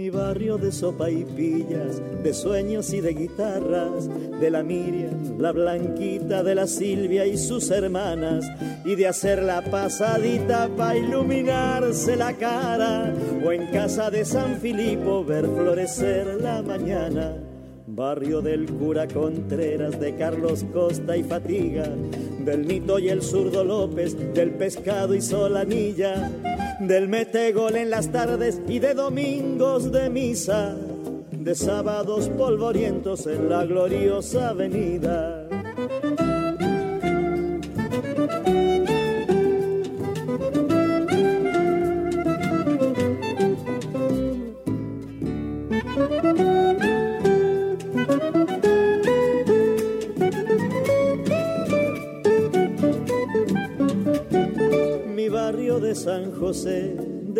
mi 0.00 0.08
barrio 0.08 0.56
de 0.56 0.72
sopa 0.72 1.10
y 1.10 1.26
pillas, 1.26 2.00
de 2.22 2.32
sueños 2.32 2.90
y 2.94 3.02
de 3.02 3.12
guitarras, 3.12 4.08
de 4.40 4.50
la 4.50 4.62
Miriam, 4.62 5.38
la 5.38 5.52
Blanquita, 5.52 6.42
de 6.42 6.54
la 6.54 6.66
Silvia 6.66 7.26
y 7.26 7.36
sus 7.36 7.70
hermanas, 7.70 8.46
y 8.86 8.94
de 8.94 9.06
hacer 9.06 9.42
la 9.42 9.62
pasadita 9.62 10.70
para 10.74 10.96
iluminarse 10.96 12.16
la 12.16 12.32
cara, 12.32 13.14
o 13.44 13.52
en 13.52 13.66
casa 13.66 14.10
de 14.10 14.24
San 14.24 14.56
Filipo 14.56 15.22
ver 15.22 15.44
florecer 15.44 16.40
la 16.40 16.62
mañana 16.62 17.49
barrio 17.94 18.40
del 18.40 18.66
cura 18.66 19.06
Contreras, 19.06 20.00
de 20.00 20.14
Carlos 20.16 20.64
Costa 20.72 21.16
y 21.16 21.22
Fatiga, 21.22 21.88
del 22.40 22.66
Nito 22.66 22.98
y 22.98 23.08
el 23.08 23.22
zurdo 23.22 23.64
López, 23.64 24.16
del 24.34 24.52
pescado 24.52 25.14
y 25.14 25.20
Solanilla, 25.20 26.30
del 26.80 27.08
metegol 27.08 27.76
en 27.76 27.90
las 27.90 28.10
tardes 28.10 28.60
y 28.68 28.78
de 28.78 28.94
domingos 28.94 29.92
de 29.92 30.08
misa. 30.10 30.76
de 31.30 31.54
sábados 31.54 32.28
polvorientos 32.28 33.26
en 33.26 33.48
la 33.48 33.64
gloriosa 33.64 34.50
avenida. 34.50 35.48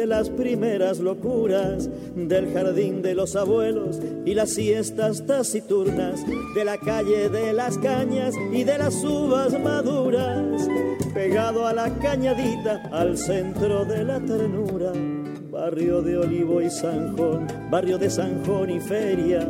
De 0.00 0.06
las 0.06 0.30
primeras 0.30 0.98
locuras, 0.98 1.90
del 2.14 2.54
jardín 2.54 3.02
de 3.02 3.14
los 3.14 3.36
abuelos 3.36 4.00
y 4.24 4.32
las 4.32 4.48
siestas 4.48 5.26
taciturnas, 5.26 6.24
de 6.54 6.64
la 6.64 6.78
calle 6.78 7.28
de 7.28 7.52
las 7.52 7.76
cañas 7.76 8.34
y 8.50 8.64
de 8.64 8.78
las 8.78 9.04
uvas 9.04 9.52
maduras, 9.62 10.66
pegado 11.12 11.66
a 11.66 11.74
la 11.74 11.90
cañadita, 11.98 12.88
al 12.90 13.18
centro 13.18 13.84
de 13.84 14.04
la 14.04 14.20
ternura, 14.20 14.92
barrio 15.50 16.00
de 16.00 16.16
Olivo 16.16 16.62
y 16.62 16.70
Sanjón, 16.70 17.46
barrio 17.70 17.98
de 17.98 18.08
Sanjón 18.08 18.70
y 18.70 18.80
Feria 18.80 19.46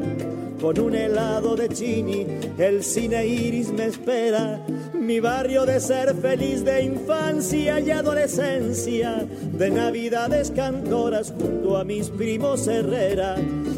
con 0.61 0.79
un 0.79 0.95
helado 0.95 1.57
de 1.57 1.69
chini, 1.69 2.27
el 2.59 2.85
cine 2.85 3.27
iris 3.27 3.73
me 3.73 3.87
espera. 3.87 4.61
Mi 4.95 5.19
barrio 5.19 5.65
de 5.65 5.81
ser 5.81 6.15
feliz 6.15 6.65
de 6.65 6.83
infancia 6.83 7.81
y 7.81 7.91
adolescencia, 7.91 9.27
de 9.53 9.71
navidades 9.71 10.51
cantoras 10.51 11.33
junto 11.39 11.79
a 11.79 11.85
mis 11.85 12.11
primos 12.11 12.67
Herrera. 12.69 13.37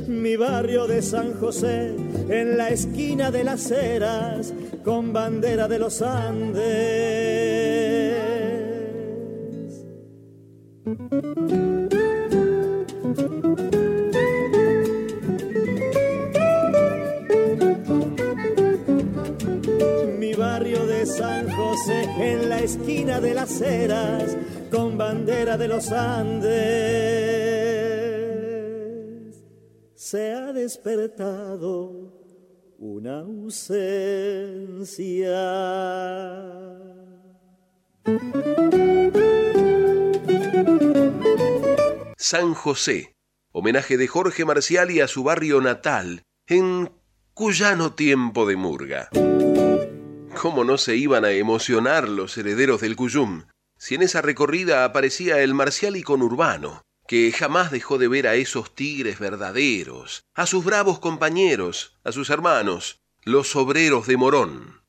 Mi 0.09 0.37
barrio 0.37 0.87
de 0.87 1.01
San 1.03 1.35
José, 1.35 1.95
en 2.29 2.57
la 2.59 2.71
esquina 2.71 3.31
de 3.31 3.45
las 3.45 3.71
eras, 3.71 4.53
con 4.85 5.13
bandera 5.13 5.69
de 5.69 5.79
los 5.79 6.03
Andes. 6.03 7.43
En 21.89 22.49
la 22.49 22.61
esquina 22.61 23.21
de 23.21 23.35
las 23.35 23.61
eras 23.61 24.37
con 24.71 24.97
bandera 24.97 25.57
de 25.59 25.67
los 25.67 25.91
Andes. 25.91 26.53
Se 29.95 30.33
ha 30.33 30.53
despertado 30.53 32.13
una 32.79 33.21
ausencia. 33.21 33.73
San 42.17 42.55
José, 42.55 43.17
homenaje 43.51 43.97
de 43.97 44.07
Jorge 44.07 44.45
Marcial 44.45 44.93
y 44.93 45.01
a 45.01 45.09
su 45.09 45.25
barrio 45.25 45.61
natal, 45.61 46.23
en 46.47 46.93
Cuyano 47.35 47.95
Tiempo 47.95 48.47
de 48.47 48.57
Murga. 48.57 49.09
¿Cómo 50.43 50.65
no 50.65 50.77
se 50.77 50.97
iban 50.97 51.25
a 51.25 51.31
emocionar 51.31 52.09
los 52.09 52.37
herederos 52.37 52.81
del 52.81 52.97
Cuyum? 52.97 53.45
Si 53.79 53.95
en 53.95 54.03
esa 54.03 54.23
recorrida 54.23 54.85
aparecía 54.85 55.41
el 55.41 55.55
marcial 55.55 55.97
y 55.97 56.03
conurbano, 56.03 56.83
que 57.07 57.31
jamás 57.31 57.71
dejó 57.71 57.97
de 57.97 58.09
ver 58.09 58.27
a 58.27 58.35
esos 58.35 58.75
tigres 58.75 59.21
verdaderos, 59.21 60.25
a 60.35 60.47
sus 60.47 60.65
bravos 60.65 60.99
compañeros, 60.99 61.97
a 62.03 62.11
sus 62.11 62.29
hermanos, 62.29 62.99
los 63.23 63.55
obreros 63.55 64.09
de 64.09 64.17
Morón. 64.17 64.82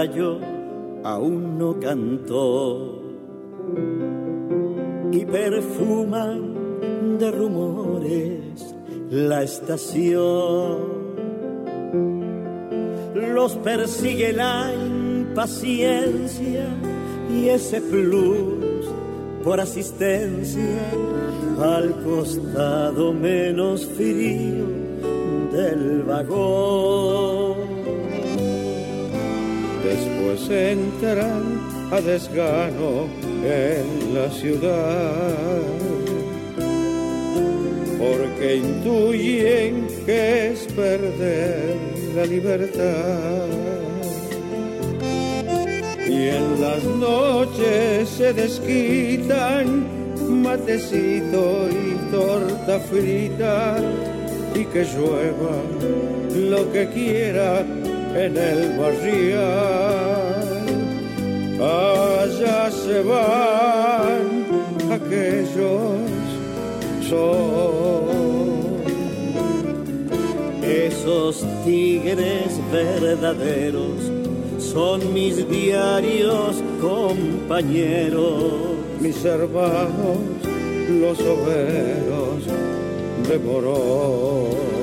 Gallo 0.00 0.38
aún 1.04 1.58
no 1.58 1.78
cantó 1.78 3.02
y 5.12 5.26
perfuman 5.26 7.18
de 7.18 7.30
rumores 7.30 8.74
la 9.10 9.42
estación. 9.42 10.78
Los 13.14 13.56
persigue 13.56 14.32
la 14.32 14.72
impaciencia 14.72 16.66
y 17.30 17.48
ese 17.48 17.82
plus 17.82 18.86
por 19.44 19.60
asistencia 19.60 20.80
al 21.60 22.02
costado 22.02 23.12
menos 23.12 23.84
frío 23.84 24.64
del 25.52 26.04
vagón. 26.04 27.39
Después 29.90 30.48
entran 30.48 31.42
a 31.90 32.00
desgano 32.00 33.08
en 33.42 34.14
la 34.14 34.30
ciudad, 34.30 35.62
porque 37.98 38.56
intuyen 38.56 39.88
que 40.06 40.52
es 40.52 40.60
perder 40.74 41.74
la 42.14 42.24
libertad. 42.24 43.48
Y 46.06 46.28
en 46.38 46.60
las 46.60 46.84
noches 46.84 48.08
se 48.10 48.32
desquitan 48.32 49.88
matecito 50.40 51.68
y 51.68 52.12
torta 52.12 52.78
frita 52.78 53.76
y 54.54 54.64
que 54.66 54.84
llueva 54.84 55.56
lo 56.32 56.72
que 56.72 56.88
quiera 56.90 57.64
en 58.14 58.36
el 58.36 58.78
barrial. 58.78 60.40
Allá 61.60 62.70
se 62.70 63.02
van 63.02 64.46
aquellos 64.90 66.00
son 67.08 68.10
esos 70.62 71.44
tigres 71.64 72.60
verdaderos 72.72 74.20
son 74.72 75.12
mis 75.12 75.48
diarios 75.48 76.62
compañeros, 76.80 78.52
mis 79.00 79.24
hermanos, 79.24 80.18
los 80.88 81.18
obreros 81.20 82.44
de 83.28 83.38
Morón. 83.38 84.79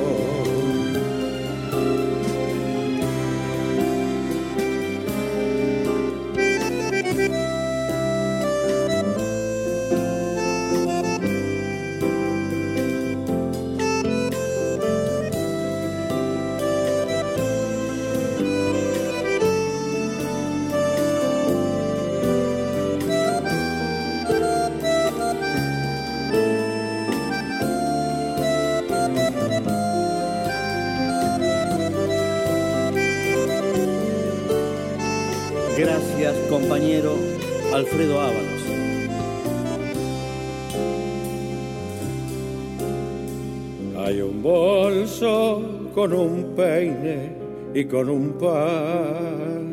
Y 47.80 47.86
con 47.86 48.10
un 48.10 48.32
pan 48.40 49.66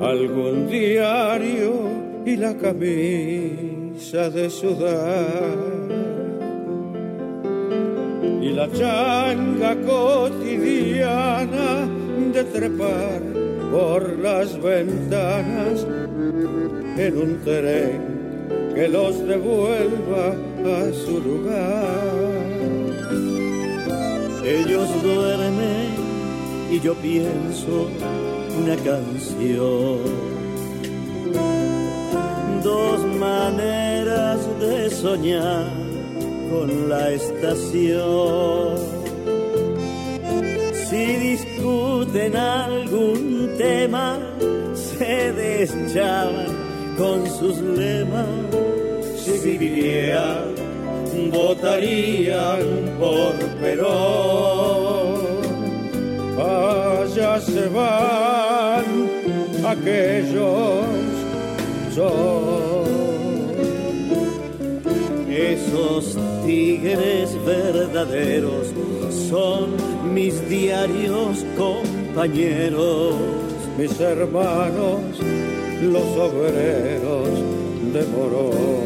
algún 0.00 0.66
diario 0.66 1.72
y 2.24 2.36
la 2.36 2.56
camisa 2.56 4.30
de 4.30 4.48
sudar 4.48 5.58
y 8.40 8.48
la 8.52 8.72
changa 8.72 9.76
cotidiana 9.82 11.86
de 12.32 12.44
trepar 12.54 13.20
por 13.70 14.18
las 14.18 14.58
ventanas 14.62 15.86
en 16.96 17.18
un 17.18 17.38
tren 17.44 18.00
que 18.74 18.88
los 18.88 19.26
devuelva 19.26 20.34
a 20.64 20.90
su 20.90 21.20
lugar. 21.20 22.48
Ellos 24.42 24.88
duermen 25.02 25.87
y 26.70 26.80
yo 26.80 26.94
pienso 26.94 27.88
una 28.62 28.76
canción. 28.76 29.98
Dos 32.62 33.04
maneras 33.18 34.38
de 34.60 34.90
soñar 34.90 35.66
con 36.50 36.88
la 36.88 37.10
estación. 37.10 38.76
Si 40.88 41.04
discuten 41.16 42.36
algún 42.36 43.54
tema, 43.58 44.18
se 44.74 45.32
deschaban 45.32 46.46
con 46.96 47.26
sus 47.26 47.58
lemas. 47.60 48.26
Si 49.16 49.56
vivieran, 49.56 50.54
votarían 51.30 52.60
por 52.98 53.34
Perón. 53.60 54.77
Allá 57.10 57.40
se 57.40 57.68
van 57.68 58.84
aquellos 59.64 60.84
son 61.94 62.84
esos 65.30 66.16
tigres 66.44 67.30
verdaderos 67.46 68.74
son 69.30 69.70
mis 70.12 70.34
diarios 70.50 71.46
compañeros, 71.56 73.14
mis 73.78 73.98
hermanos, 74.00 75.00
los 75.82 76.08
obreros 76.28 77.28
de 77.94 78.02
Morón. 78.12 78.78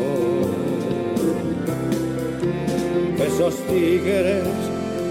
Esos 3.27 3.55
tigres 3.67 4.45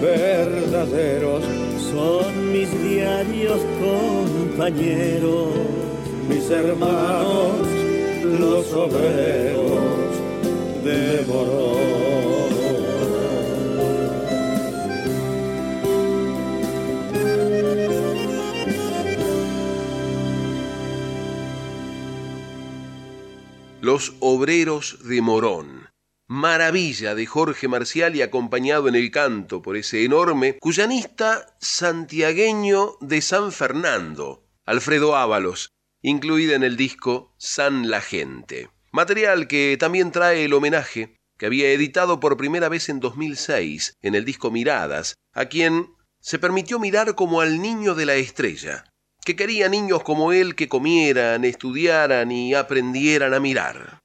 verdaderos 0.02 1.44
son 1.92 2.31
mis 2.52 2.70
diarios 2.84 3.62
compañeros, 3.80 5.50
mis 6.30 6.50
hermanos, 6.50 7.68
los 8.40 8.74
obreros 8.74 9.52
los 23.92 24.14
obreros 24.20 24.98
de 25.04 25.22
Morón. 25.22 25.71
Maravilla 26.34 27.14
de 27.14 27.26
Jorge 27.26 27.68
Marcial 27.68 28.16
y 28.16 28.22
acompañado 28.22 28.88
en 28.88 28.96
el 28.96 29.12
canto 29.12 29.62
por 29.62 29.76
ese 29.76 30.06
enorme 30.06 30.58
cuyanista 30.60 31.58
santiagueño 31.60 32.94
de 33.02 33.20
San 33.20 33.52
Fernando, 33.52 34.48
Alfredo 34.66 35.18
Ábalos, 35.18 35.74
incluida 36.02 36.56
en 36.56 36.64
el 36.64 36.78
disco 36.78 37.36
San 37.38 37.92
la 37.92 38.00
Gente. 38.00 38.70
Material 38.94 39.50
que 39.50 39.76
también 39.78 40.14
trae 40.14 40.46
el 40.46 40.54
homenaje 40.54 41.18
que 41.38 41.48
había 41.48 41.70
editado 41.70 42.22
por 42.22 42.38
primera 42.38 42.70
vez 42.70 42.88
en 42.88 43.02
2006 43.02 43.96
en 44.02 44.16
el 44.16 44.24
disco 44.24 44.52
Miradas, 44.52 45.16
a 45.34 45.48
quien 45.48 45.90
se 46.22 46.40
permitió 46.40 46.80
mirar 46.80 47.14
como 47.14 47.42
al 47.42 47.62
niño 47.62 47.94
de 47.94 48.06
la 48.06 48.16
estrella, 48.16 48.86
que 49.26 49.36
quería 49.36 49.68
niños 49.68 50.02
como 50.02 50.32
él 50.32 50.56
que 50.56 50.70
comieran, 50.70 51.44
estudiaran 51.44 52.32
y 52.32 52.54
aprendieran 52.54 53.34
a 53.34 53.42
mirar. 53.42 54.00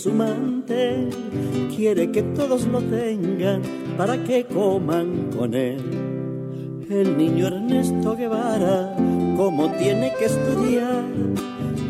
Su 0.00 0.12
mantel, 0.12 1.10
quiere 1.76 2.10
que 2.10 2.22
todos 2.22 2.66
lo 2.66 2.80
tengan 2.80 3.60
para 3.98 4.16
que 4.24 4.46
coman 4.46 5.28
con 5.36 5.52
él. 5.52 5.76
El 6.88 7.18
niño 7.18 7.48
Ernesto 7.48 8.16
Guevara, 8.16 8.96
como 9.36 9.70
tiene 9.72 10.10
que 10.18 10.24
estudiar, 10.24 11.04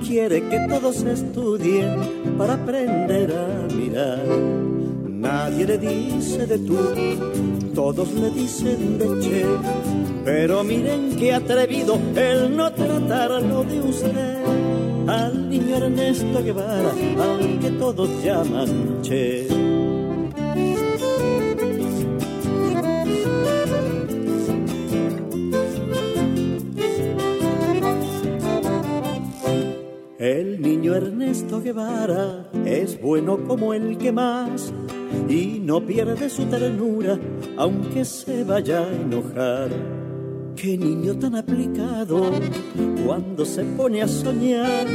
quiere 0.05 0.43
que 0.49 0.59
todos 0.69 1.05
estudien 1.05 2.01
para 2.37 2.55
aprender 2.55 3.33
a 3.33 3.73
mirar. 3.73 4.27
Nadie 5.07 5.67
le 5.67 5.79
dice 5.79 6.49
de 6.49 6.59
tú, 6.59 6.79
todos 7.77 8.13
le 8.15 8.31
dicen 8.31 8.99
de 8.99 9.21
che, 9.21 9.45
pero 10.25 10.65
miren 10.65 11.15
qué 11.17 11.33
atrevido 11.33 11.97
el 12.17 12.57
no 12.57 12.73
tratarlo 12.73 13.63
de 13.63 13.81
usted 13.83 14.80
niño 15.61 15.77
Ernesto 15.77 16.43
Guevara, 16.43 16.91
al 16.91 17.59
que 17.61 17.71
todos 17.73 18.25
llaman 18.25 19.03
Che. 19.03 19.47
El 30.19 30.61
niño 30.61 30.95
Ernesto 30.95 31.61
Guevara 31.63 32.51
es 32.65 33.01
bueno 33.01 33.39
como 33.47 33.73
el 33.75 33.97
que 33.99 34.13
más 34.13 34.73
y 35.29 35.61
no 35.61 35.85
pierde 35.87 36.29
su 36.29 36.45
ternura 36.45 37.19
aunque 37.57 38.05
se 38.05 38.45
vaya 38.45 38.81
a 38.81 38.93
enojar 38.93 39.71
Qué 40.57 40.77
niño 40.77 41.15
tan 41.19 41.37
aplicado 41.37 42.31
cuando 43.07 43.45
se 43.45 43.65
pone 43.65 44.03
a 44.03 44.09
soñar. 44.09 44.87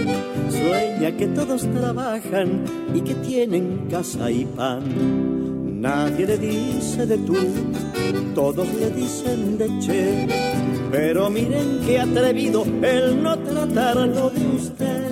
Sueña 0.49 1.15
que 1.17 1.27
todos 1.27 1.61
trabajan 1.61 2.63
y 2.93 3.01
que 3.01 3.15
tienen 3.15 3.87
casa 3.89 4.29
y 4.29 4.45
pan. 4.45 5.81
Nadie 5.81 6.25
le 6.25 6.37
dice 6.37 7.05
de 7.05 7.17
tú, 7.19 7.35
todos 8.33 8.67
le 8.73 8.89
dicen 8.91 9.57
de 9.57 9.67
che. 9.79 10.27
Pero 10.91 11.29
miren 11.29 11.79
qué 11.85 11.99
atrevido 11.99 12.63
el 12.81 13.21
no 13.21 13.37
tratarlo 13.39 14.29
de 14.29 14.47
usted. 14.55 15.11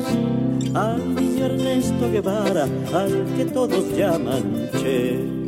Al 0.73 1.15
niño 1.15 1.45
Ernesto 1.45 2.11
Guevara, 2.11 2.67
al 2.93 3.25
que 3.35 3.45
todos 3.45 3.85
llaman 3.97 4.69
che. 4.81 5.42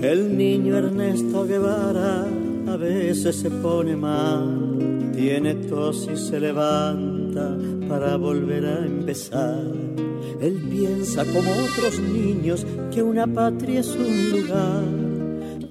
El 0.00 0.38
niño 0.38 0.76
Ernesto 0.78 1.44
Guevara 1.44 2.26
a 2.66 2.76
veces 2.76 3.36
se 3.36 3.50
pone 3.50 3.96
mal, 3.96 5.10
tiene 5.14 5.54
tos 5.54 6.08
y 6.12 6.16
se 6.16 6.38
levanta 6.40 7.56
para 7.88 8.16
volver 8.16 8.64
a 8.64 8.86
empezar. 8.86 9.64
Él 10.40 10.62
piensa 10.70 11.24
como 11.24 11.50
otros 11.50 11.98
niños 12.00 12.64
que 12.92 13.02
una 13.02 13.26
patria 13.26 13.80
es 13.80 13.88
un 13.88 14.30
lugar 14.30 14.84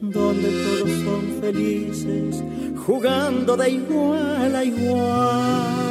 donde 0.01 0.49
todos 0.49 0.91
son 1.03 1.41
felices, 1.41 2.43
jugando 2.85 3.55
de 3.55 3.69
igual 3.71 4.55
a 4.55 4.63
igual. 4.63 5.86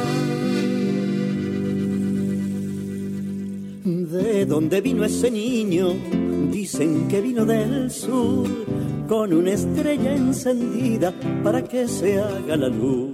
¿De 4.37 4.45
dónde 4.45 4.81
vino 4.81 5.03
ese 5.03 5.31
niño? 5.31 5.95
Dicen 6.51 7.07
que 7.07 7.21
vino 7.21 7.43
del 7.43 7.89
sur 7.89 8.47
con 9.07 9.33
una 9.33 9.53
estrella 9.53 10.13
encendida 10.13 11.11
para 11.43 11.63
que 11.63 11.87
se 11.87 12.19
haga 12.19 12.55
la 12.55 12.67
luz. 12.67 13.09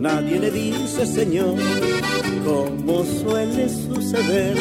nadie 0.00 0.38
le 0.38 0.52
dice 0.52 1.06
señor, 1.06 1.56
como 2.44 3.02
suele 3.02 3.68
suceder, 3.68 4.56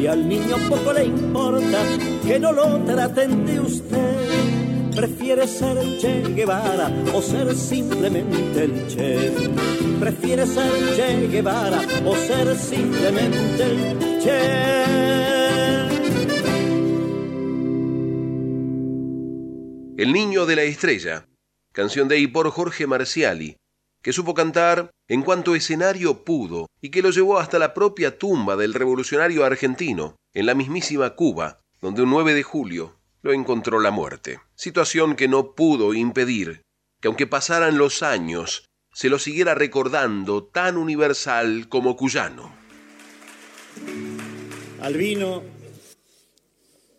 y 0.00 0.06
al 0.06 0.28
niño 0.28 0.54
poco 0.68 0.92
le 0.92 1.06
importa 1.06 1.82
que 2.24 2.38
no 2.38 2.52
lo 2.52 2.78
traten 2.84 3.44
de 3.46 3.58
usted. 3.58 4.39
Prefiere 4.94 5.46
ser 5.46 5.78
Che 5.98 6.22
Guevara 6.34 6.90
o 7.14 7.22
ser 7.22 7.54
simplemente 7.54 8.64
el 8.64 8.86
Che. 8.88 9.50
Prefiere 9.98 10.46
ser 10.46 10.94
Che 10.96 11.28
Guevara 11.28 11.80
o 12.04 12.14
ser 12.16 12.56
simplemente 12.56 13.62
el 13.62 14.20
Che. 14.20 15.20
El 19.96 20.12
niño 20.12 20.46
de 20.46 20.56
la 20.56 20.62
estrella, 20.62 21.26
canción 21.72 22.08
de 22.08 22.18
y 22.18 22.26
por 22.26 22.50
Jorge 22.50 22.86
Marciali, 22.86 23.56
que 24.02 24.12
supo 24.12 24.34
cantar 24.34 24.90
en 25.08 25.22
cuanto 25.22 25.54
escenario 25.54 26.24
pudo 26.24 26.66
y 26.80 26.90
que 26.90 27.02
lo 27.02 27.10
llevó 27.10 27.38
hasta 27.38 27.58
la 27.58 27.74
propia 27.74 28.18
tumba 28.18 28.56
del 28.56 28.74
revolucionario 28.74 29.44
argentino, 29.44 30.16
en 30.32 30.46
la 30.46 30.54
mismísima 30.54 31.10
Cuba, 31.10 31.60
donde 31.80 32.02
un 32.02 32.10
9 32.10 32.34
de 32.34 32.42
julio 32.42 32.99
lo 33.22 33.32
encontró 33.32 33.80
la 33.80 33.90
muerte. 33.90 34.40
Situación 34.54 35.16
que 35.16 35.28
no 35.28 35.54
pudo 35.54 35.94
impedir 35.94 36.62
que 37.00 37.08
aunque 37.08 37.26
pasaran 37.26 37.78
los 37.78 38.02
años, 38.02 38.66
se 38.92 39.08
lo 39.08 39.18
siguiera 39.18 39.54
recordando 39.54 40.44
tan 40.44 40.76
universal 40.76 41.68
como 41.68 41.96
cuyano. 41.96 42.52
Al 44.80 44.94
vino, 44.94 45.42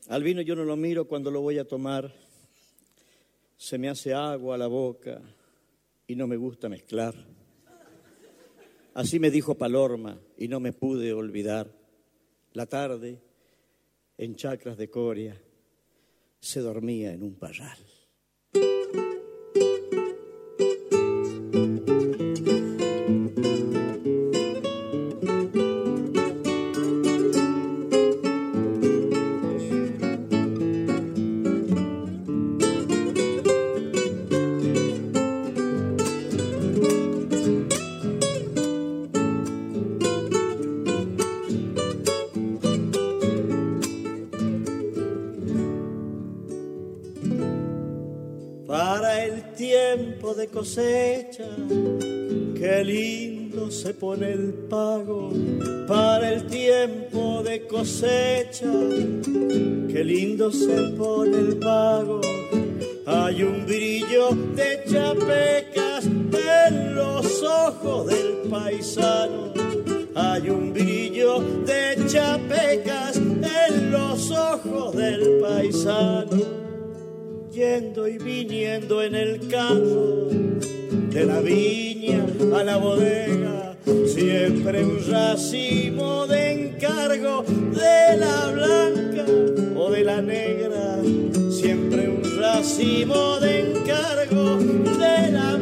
al 0.10 0.24
vino 0.24 0.42
yo 0.42 0.56
no 0.56 0.64
lo 0.64 0.76
miro 0.76 1.06
cuando 1.06 1.30
lo 1.30 1.42
voy 1.42 1.60
a 1.60 1.68
tomar 1.68 2.12
se 3.62 3.78
me 3.78 3.90
hace 3.90 4.12
agua 4.12 4.56
a 4.56 4.58
la 4.58 4.66
boca 4.66 5.22
y 6.08 6.16
no 6.16 6.26
me 6.26 6.36
gusta 6.36 6.68
mezclar. 6.68 7.14
Así 8.96 9.20
me 9.20 9.30
dijo 9.30 9.54
Palorma 9.54 10.20
y 10.36 10.48
no 10.48 10.60
me 10.60 10.74
pude 10.74 11.14
olvidar. 11.14 11.72
La 12.54 12.66
tarde, 12.66 13.22
en 14.18 14.36
chacras 14.36 14.78
de 14.78 14.90
Coria, 14.90 15.40
se 16.42 16.60
dormía 16.60 17.14
en 17.14 17.24
un 17.24 17.36
parral. 17.36 17.78
Cosecha, 50.62 51.49
qué 52.55 52.84
lindo 52.86 53.72
se 53.72 53.95
pone 53.95 54.32
el 54.32 54.53
pago 54.70 55.32
para 55.88 56.34
el 56.34 56.45
tiempo 56.45 57.41
de 57.41 57.66
cosecha, 57.66 58.72
qué 59.91 60.03
lindo 60.03 60.51
se 60.51 60.78
pone 60.99 61.36
el 61.36 61.57
pago. 61.57 62.22
Hay 63.07 63.41
un 63.41 63.66
brillo 63.66 64.30
de 64.55 64.84
chapecas 64.88 66.05
en 66.05 66.93
los 66.93 67.41
ojos 67.41 68.05
del 68.05 68.47
paisano. 68.47 69.53
Hay 70.14 70.47
un 70.47 70.74
brillo 70.74 71.39
de 71.66 72.05
chapecas 72.05 73.18
en 73.18 73.91
los 73.91 74.30
ojos 74.30 74.95
del 74.95 75.39
paisano 75.41 76.62
yendo 77.51 78.07
y 78.07 78.18
viniendo 78.18 79.03
en 79.03 79.14
el 79.14 79.47
carro 79.49 80.31
de 81.12 81.26
la 81.26 81.41
viña 81.41 82.26
a 82.55 82.64
la 82.64 82.78
bodega, 82.78 83.76
siempre 84.07 84.84
un 84.86 84.97
racimo 85.09 86.26
de 86.26 86.51
encargo 86.53 87.43
de 87.43 88.18
la 88.18 88.51
blanca 88.51 89.26
o 89.76 89.91
de 89.91 90.03
la 90.05 90.22
negra, 90.22 90.99
siempre 91.49 92.07
un 92.07 92.24
racimo 92.39 93.39
de 93.41 93.72
encargo 93.72 94.55
de 94.55 95.32
la 95.32 95.61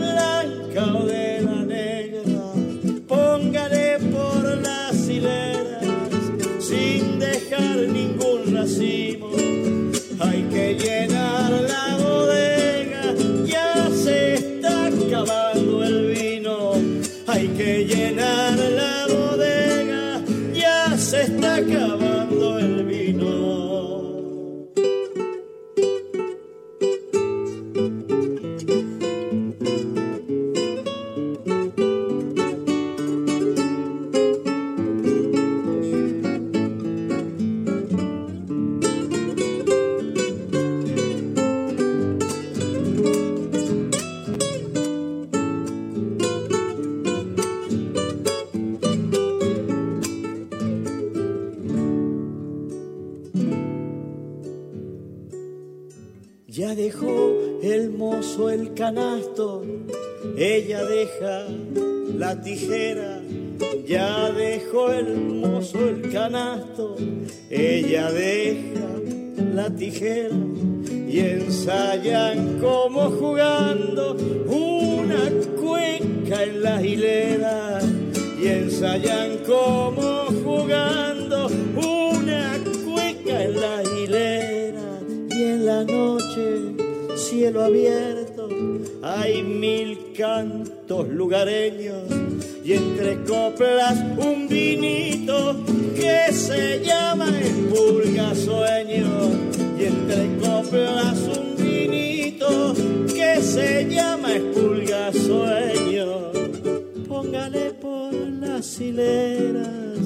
por 107.82 108.14
las 108.14 108.80
hileras 108.80 109.98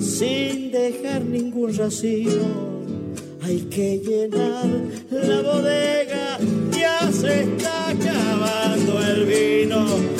sin 0.00 0.70
dejar 0.70 1.24
ningún 1.24 1.76
racimo 1.76 2.76
hay 3.46 3.60
que 3.70 3.98
llenar 3.98 4.66
la 5.10 5.40
bodega, 5.40 6.38
ya 6.72 7.12
se 7.12 7.42
está 7.42 7.90
acabando 7.90 9.00
el 9.06 9.24
vino. 9.24 10.15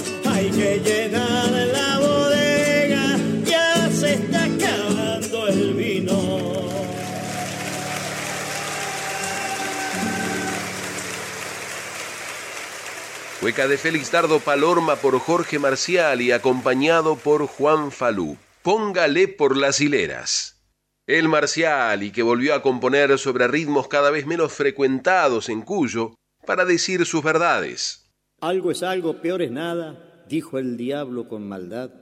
Hueca 13.47 13.69
de 13.69 13.79
Félix 13.79 14.11
Dardo 14.11 14.41
Palorma 14.41 14.97
por 14.97 15.17
Jorge 15.21 15.61
Marcial 15.61 16.21
y 16.21 16.33
acompañado 16.33 17.15
por 17.15 17.47
Juan 17.47 17.93
Falú. 17.93 18.37
Póngale 18.65 19.29
por 19.29 19.57
las 19.57 19.81
hileras. 19.81 20.61
El 21.07 21.29
marcial 21.29 22.03
y 22.03 22.11
que 22.11 22.25
volvió 22.25 22.55
a 22.55 22.63
componer 22.63 23.17
sobre 23.21 23.47
ritmos 23.47 23.87
cada 23.87 24.11
vez 24.11 24.27
menos 24.27 24.53
frecuentados 24.53 25.49
en 25.49 25.63
Cuyo 25.63 26.17
para 26.45 26.65
decir 26.65 27.07
sus 27.07 27.23
verdades. 27.23 28.11
Algo 28.41 28.73
es 28.73 28.83
algo, 28.83 29.23
peor 29.23 29.43
es 29.43 29.53
nada, 29.53 30.25
dijo 30.29 30.59
el 30.59 30.77
diablo 30.77 31.29
con 31.29 31.49
maldad, 31.49 31.93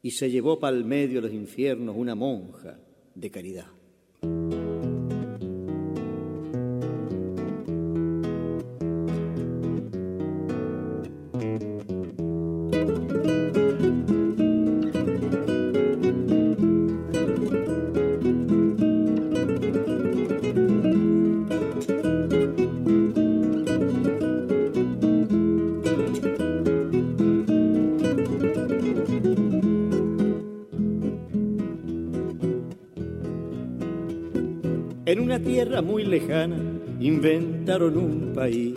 y 0.00 0.12
se 0.12 0.30
llevó 0.30 0.60
pa'l 0.60 0.82
medio 0.82 1.20
de 1.20 1.28
los 1.28 1.36
infiernos 1.36 1.94
una 1.94 2.14
monja 2.14 2.78
de 3.14 3.30
caridad. 3.30 3.66
Inventaron 37.00 37.96
un 37.96 38.32
país 38.32 38.74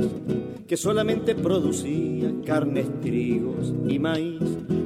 que 0.67 0.75
solamente 0.75 1.35
producía 1.35 2.33
carnes, 2.45 2.87
trigos 3.01 3.73
y 3.87 3.99
maíz. 3.99 4.41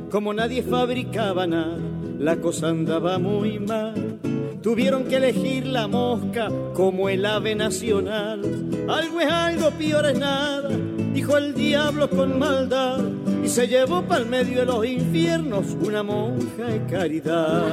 Como 0.10 0.34
nadie 0.34 0.62
fabricaba 0.62 1.47
nada, 1.47 1.78
la 2.20 2.38
cosa 2.38 2.70
andaba 2.70 3.18
muy 3.18 3.60
mal. 3.60 4.20
Tuvieron 4.62 5.06
que 5.06 5.16
elegir 5.16 5.66
la 5.66 5.88
mosca 5.88 6.49
como 6.74 7.10
el 7.10 7.26
ave 7.26 7.56
nacional. 7.56 8.41
Algo 8.88 9.22
es 9.22 9.32
algo, 9.32 9.72
peor 9.72 10.06
es 10.06 10.20
nada, 10.20 10.70
dijo 11.14 11.38
el 11.38 11.56
diablo 11.56 12.10
con 12.10 12.38
maldad. 12.38 12.99
Y 13.43 13.47
se 13.47 13.68
llevó 13.68 14.04
para 14.04 14.22
el 14.22 14.30
medio 14.30 14.60
de 14.60 14.66
los 14.66 14.86
infiernos 14.86 15.66
una 15.84 16.04
monja 16.04 16.66
de 16.66 16.86
caridad. 16.86 17.66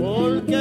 Porque 0.00 0.56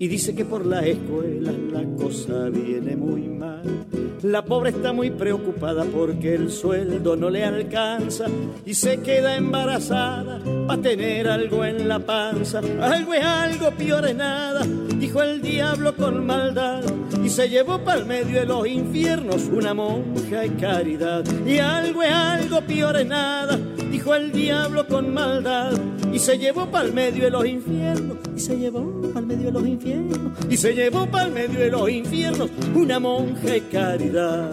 y 0.00 0.08
dice 0.08 0.34
que 0.34 0.46
por 0.46 0.64
la 0.64 0.80
escuela 0.80 1.52
la 1.52 1.84
cosa 2.02 2.48
viene 2.48 2.96
muy 2.96 3.28
mal. 3.28 3.62
La 4.22 4.42
pobre 4.42 4.70
está 4.70 4.94
muy 4.94 5.10
preocupada 5.10 5.84
porque 5.84 6.34
el 6.34 6.50
sueldo 6.50 7.16
no 7.16 7.28
le 7.28 7.44
alcanza 7.44 8.24
y 8.64 8.72
se 8.72 9.00
queda 9.02 9.36
embarazada 9.36 10.40
para 10.66 10.80
tener 10.80 11.28
algo 11.28 11.66
en 11.66 11.86
la 11.86 11.98
panza. 11.98 12.62
Algo 12.80 13.12
es 13.12 13.22
algo, 13.22 13.70
peor 13.72 14.06
es 14.06 14.16
nada, 14.16 14.66
dijo 14.96 15.20
el 15.20 15.42
diablo 15.42 15.94
con 15.94 16.24
maldad 16.24 16.82
y 17.22 17.28
se 17.28 17.50
llevó 17.50 17.84
para 17.84 18.00
el 18.00 18.06
medio 18.06 18.40
de 18.40 18.46
los 18.46 18.66
infiernos 18.66 19.50
una 19.52 19.74
monja 19.74 20.40
de 20.40 20.54
caridad. 20.54 21.26
Y 21.46 21.58
algo 21.58 22.02
es 22.02 22.10
algo, 22.10 22.62
peor 22.62 22.96
es 22.96 23.06
nada, 23.06 23.58
dijo 23.90 24.14
el 24.14 24.32
diablo 24.32 24.86
con 24.86 25.12
maldad 25.12 25.72
y 26.10 26.18
se 26.18 26.38
llevó 26.38 26.70
para 26.70 26.86
el 26.86 26.94
medio 26.94 27.24
de 27.24 27.30
los 27.30 27.44
infiernos 27.44 28.16
y 28.34 28.40
se 28.40 28.56
llevó 28.56 28.99
medio 29.40 29.52
de 29.52 29.52
los 29.52 29.68
infiernos 29.68 30.32
y 30.50 30.56
se 30.56 30.74
llevó 30.74 31.10
para 31.10 31.24
el 31.24 31.32
medio 31.32 31.60
de 31.60 31.70
los 31.70 31.88
infiernos 31.88 32.50
una 32.74 33.00
monja 33.00 33.40
de 33.40 33.68
caridad. 33.68 34.50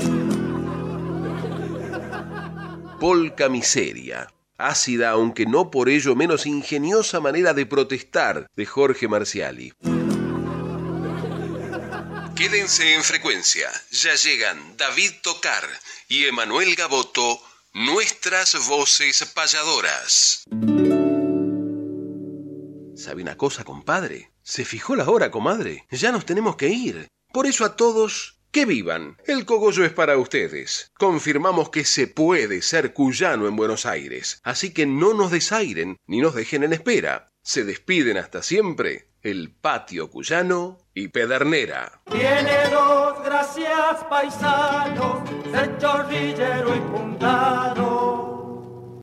Polca 2.99 3.49
miseria. 3.49 4.27
Ácida, 4.57 5.11
aunque 5.11 5.45
no 5.45 5.69
por 5.69 5.87
ello 5.87 6.15
menos 6.15 6.47
ingeniosa 6.47 7.19
manera 7.19 7.53
de 7.53 7.65
protestar 7.67 8.47
de 8.55 8.65
Jorge 8.65 9.07
Marciali. 9.07 9.73
Quédense 12.35 12.95
en 12.95 13.03
frecuencia. 13.03 13.69
Ya 13.91 14.15
llegan 14.15 14.77
David 14.77 15.11
Tocar 15.21 15.63
y 16.07 16.23
Emanuel 16.25 16.75
Gaboto, 16.75 17.39
nuestras 17.73 18.67
voces 18.67 19.23
payadoras. 19.35 20.43
¿Sabe 22.95 23.21
una 23.21 23.37
cosa, 23.37 23.63
compadre? 23.63 24.31
Se 24.47 24.63
fijó 24.63 24.95
la 24.95 25.09
hora, 25.09 25.29
comadre. 25.29 25.85
Ya 25.91 26.13
nos 26.13 26.25
tenemos 26.25 26.55
que 26.55 26.69
ir. 26.69 27.09
Por 27.33 27.47
eso 27.47 27.65
a 27.65 27.75
todos, 27.75 28.39
que 28.49 28.65
vivan. 28.65 29.17
El 29.25 29.43
cogollo 29.43 29.83
es 29.83 29.91
para 29.91 30.17
ustedes. 30.17 30.89
Confirmamos 30.97 31.69
que 31.69 31.83
se 31.83 32.07
puede 32.07 32.61
ser 32.61 32.93
cuyano 32.93 33.49
en 33.49 33.57
Buenos 33.57 33.85
Aires. 33.85 34.39
Así 34.43 34.73
que 34.73 34.85
no 34.85 35.13
nos 35.13 35.31
desairen 35.31 35.97
ni 36.07 36.21
nos 36.21 36.33
dejen 36.33 36.63
en 36.63 36.71
espera. 36.71 37.29
Se 37.43 37.65
despiden 37.65 38.15
hasta 38.15 38.41
siempre 38.41 39.09
el 39.21 39.53
patio 39.53 40.09
cuyano 40.09 40.77
y 40.93 41.09
Pedernera. 41.09 42.01
Tiene 42.09 42.69
dos 42.71 43.21
gracias 43.25 44.05
paisanos, 44.09 45.29
de 45.51 45.77
chorrillero 45.77 46.73
y 46.73 46.79
puntado 46.79 48.26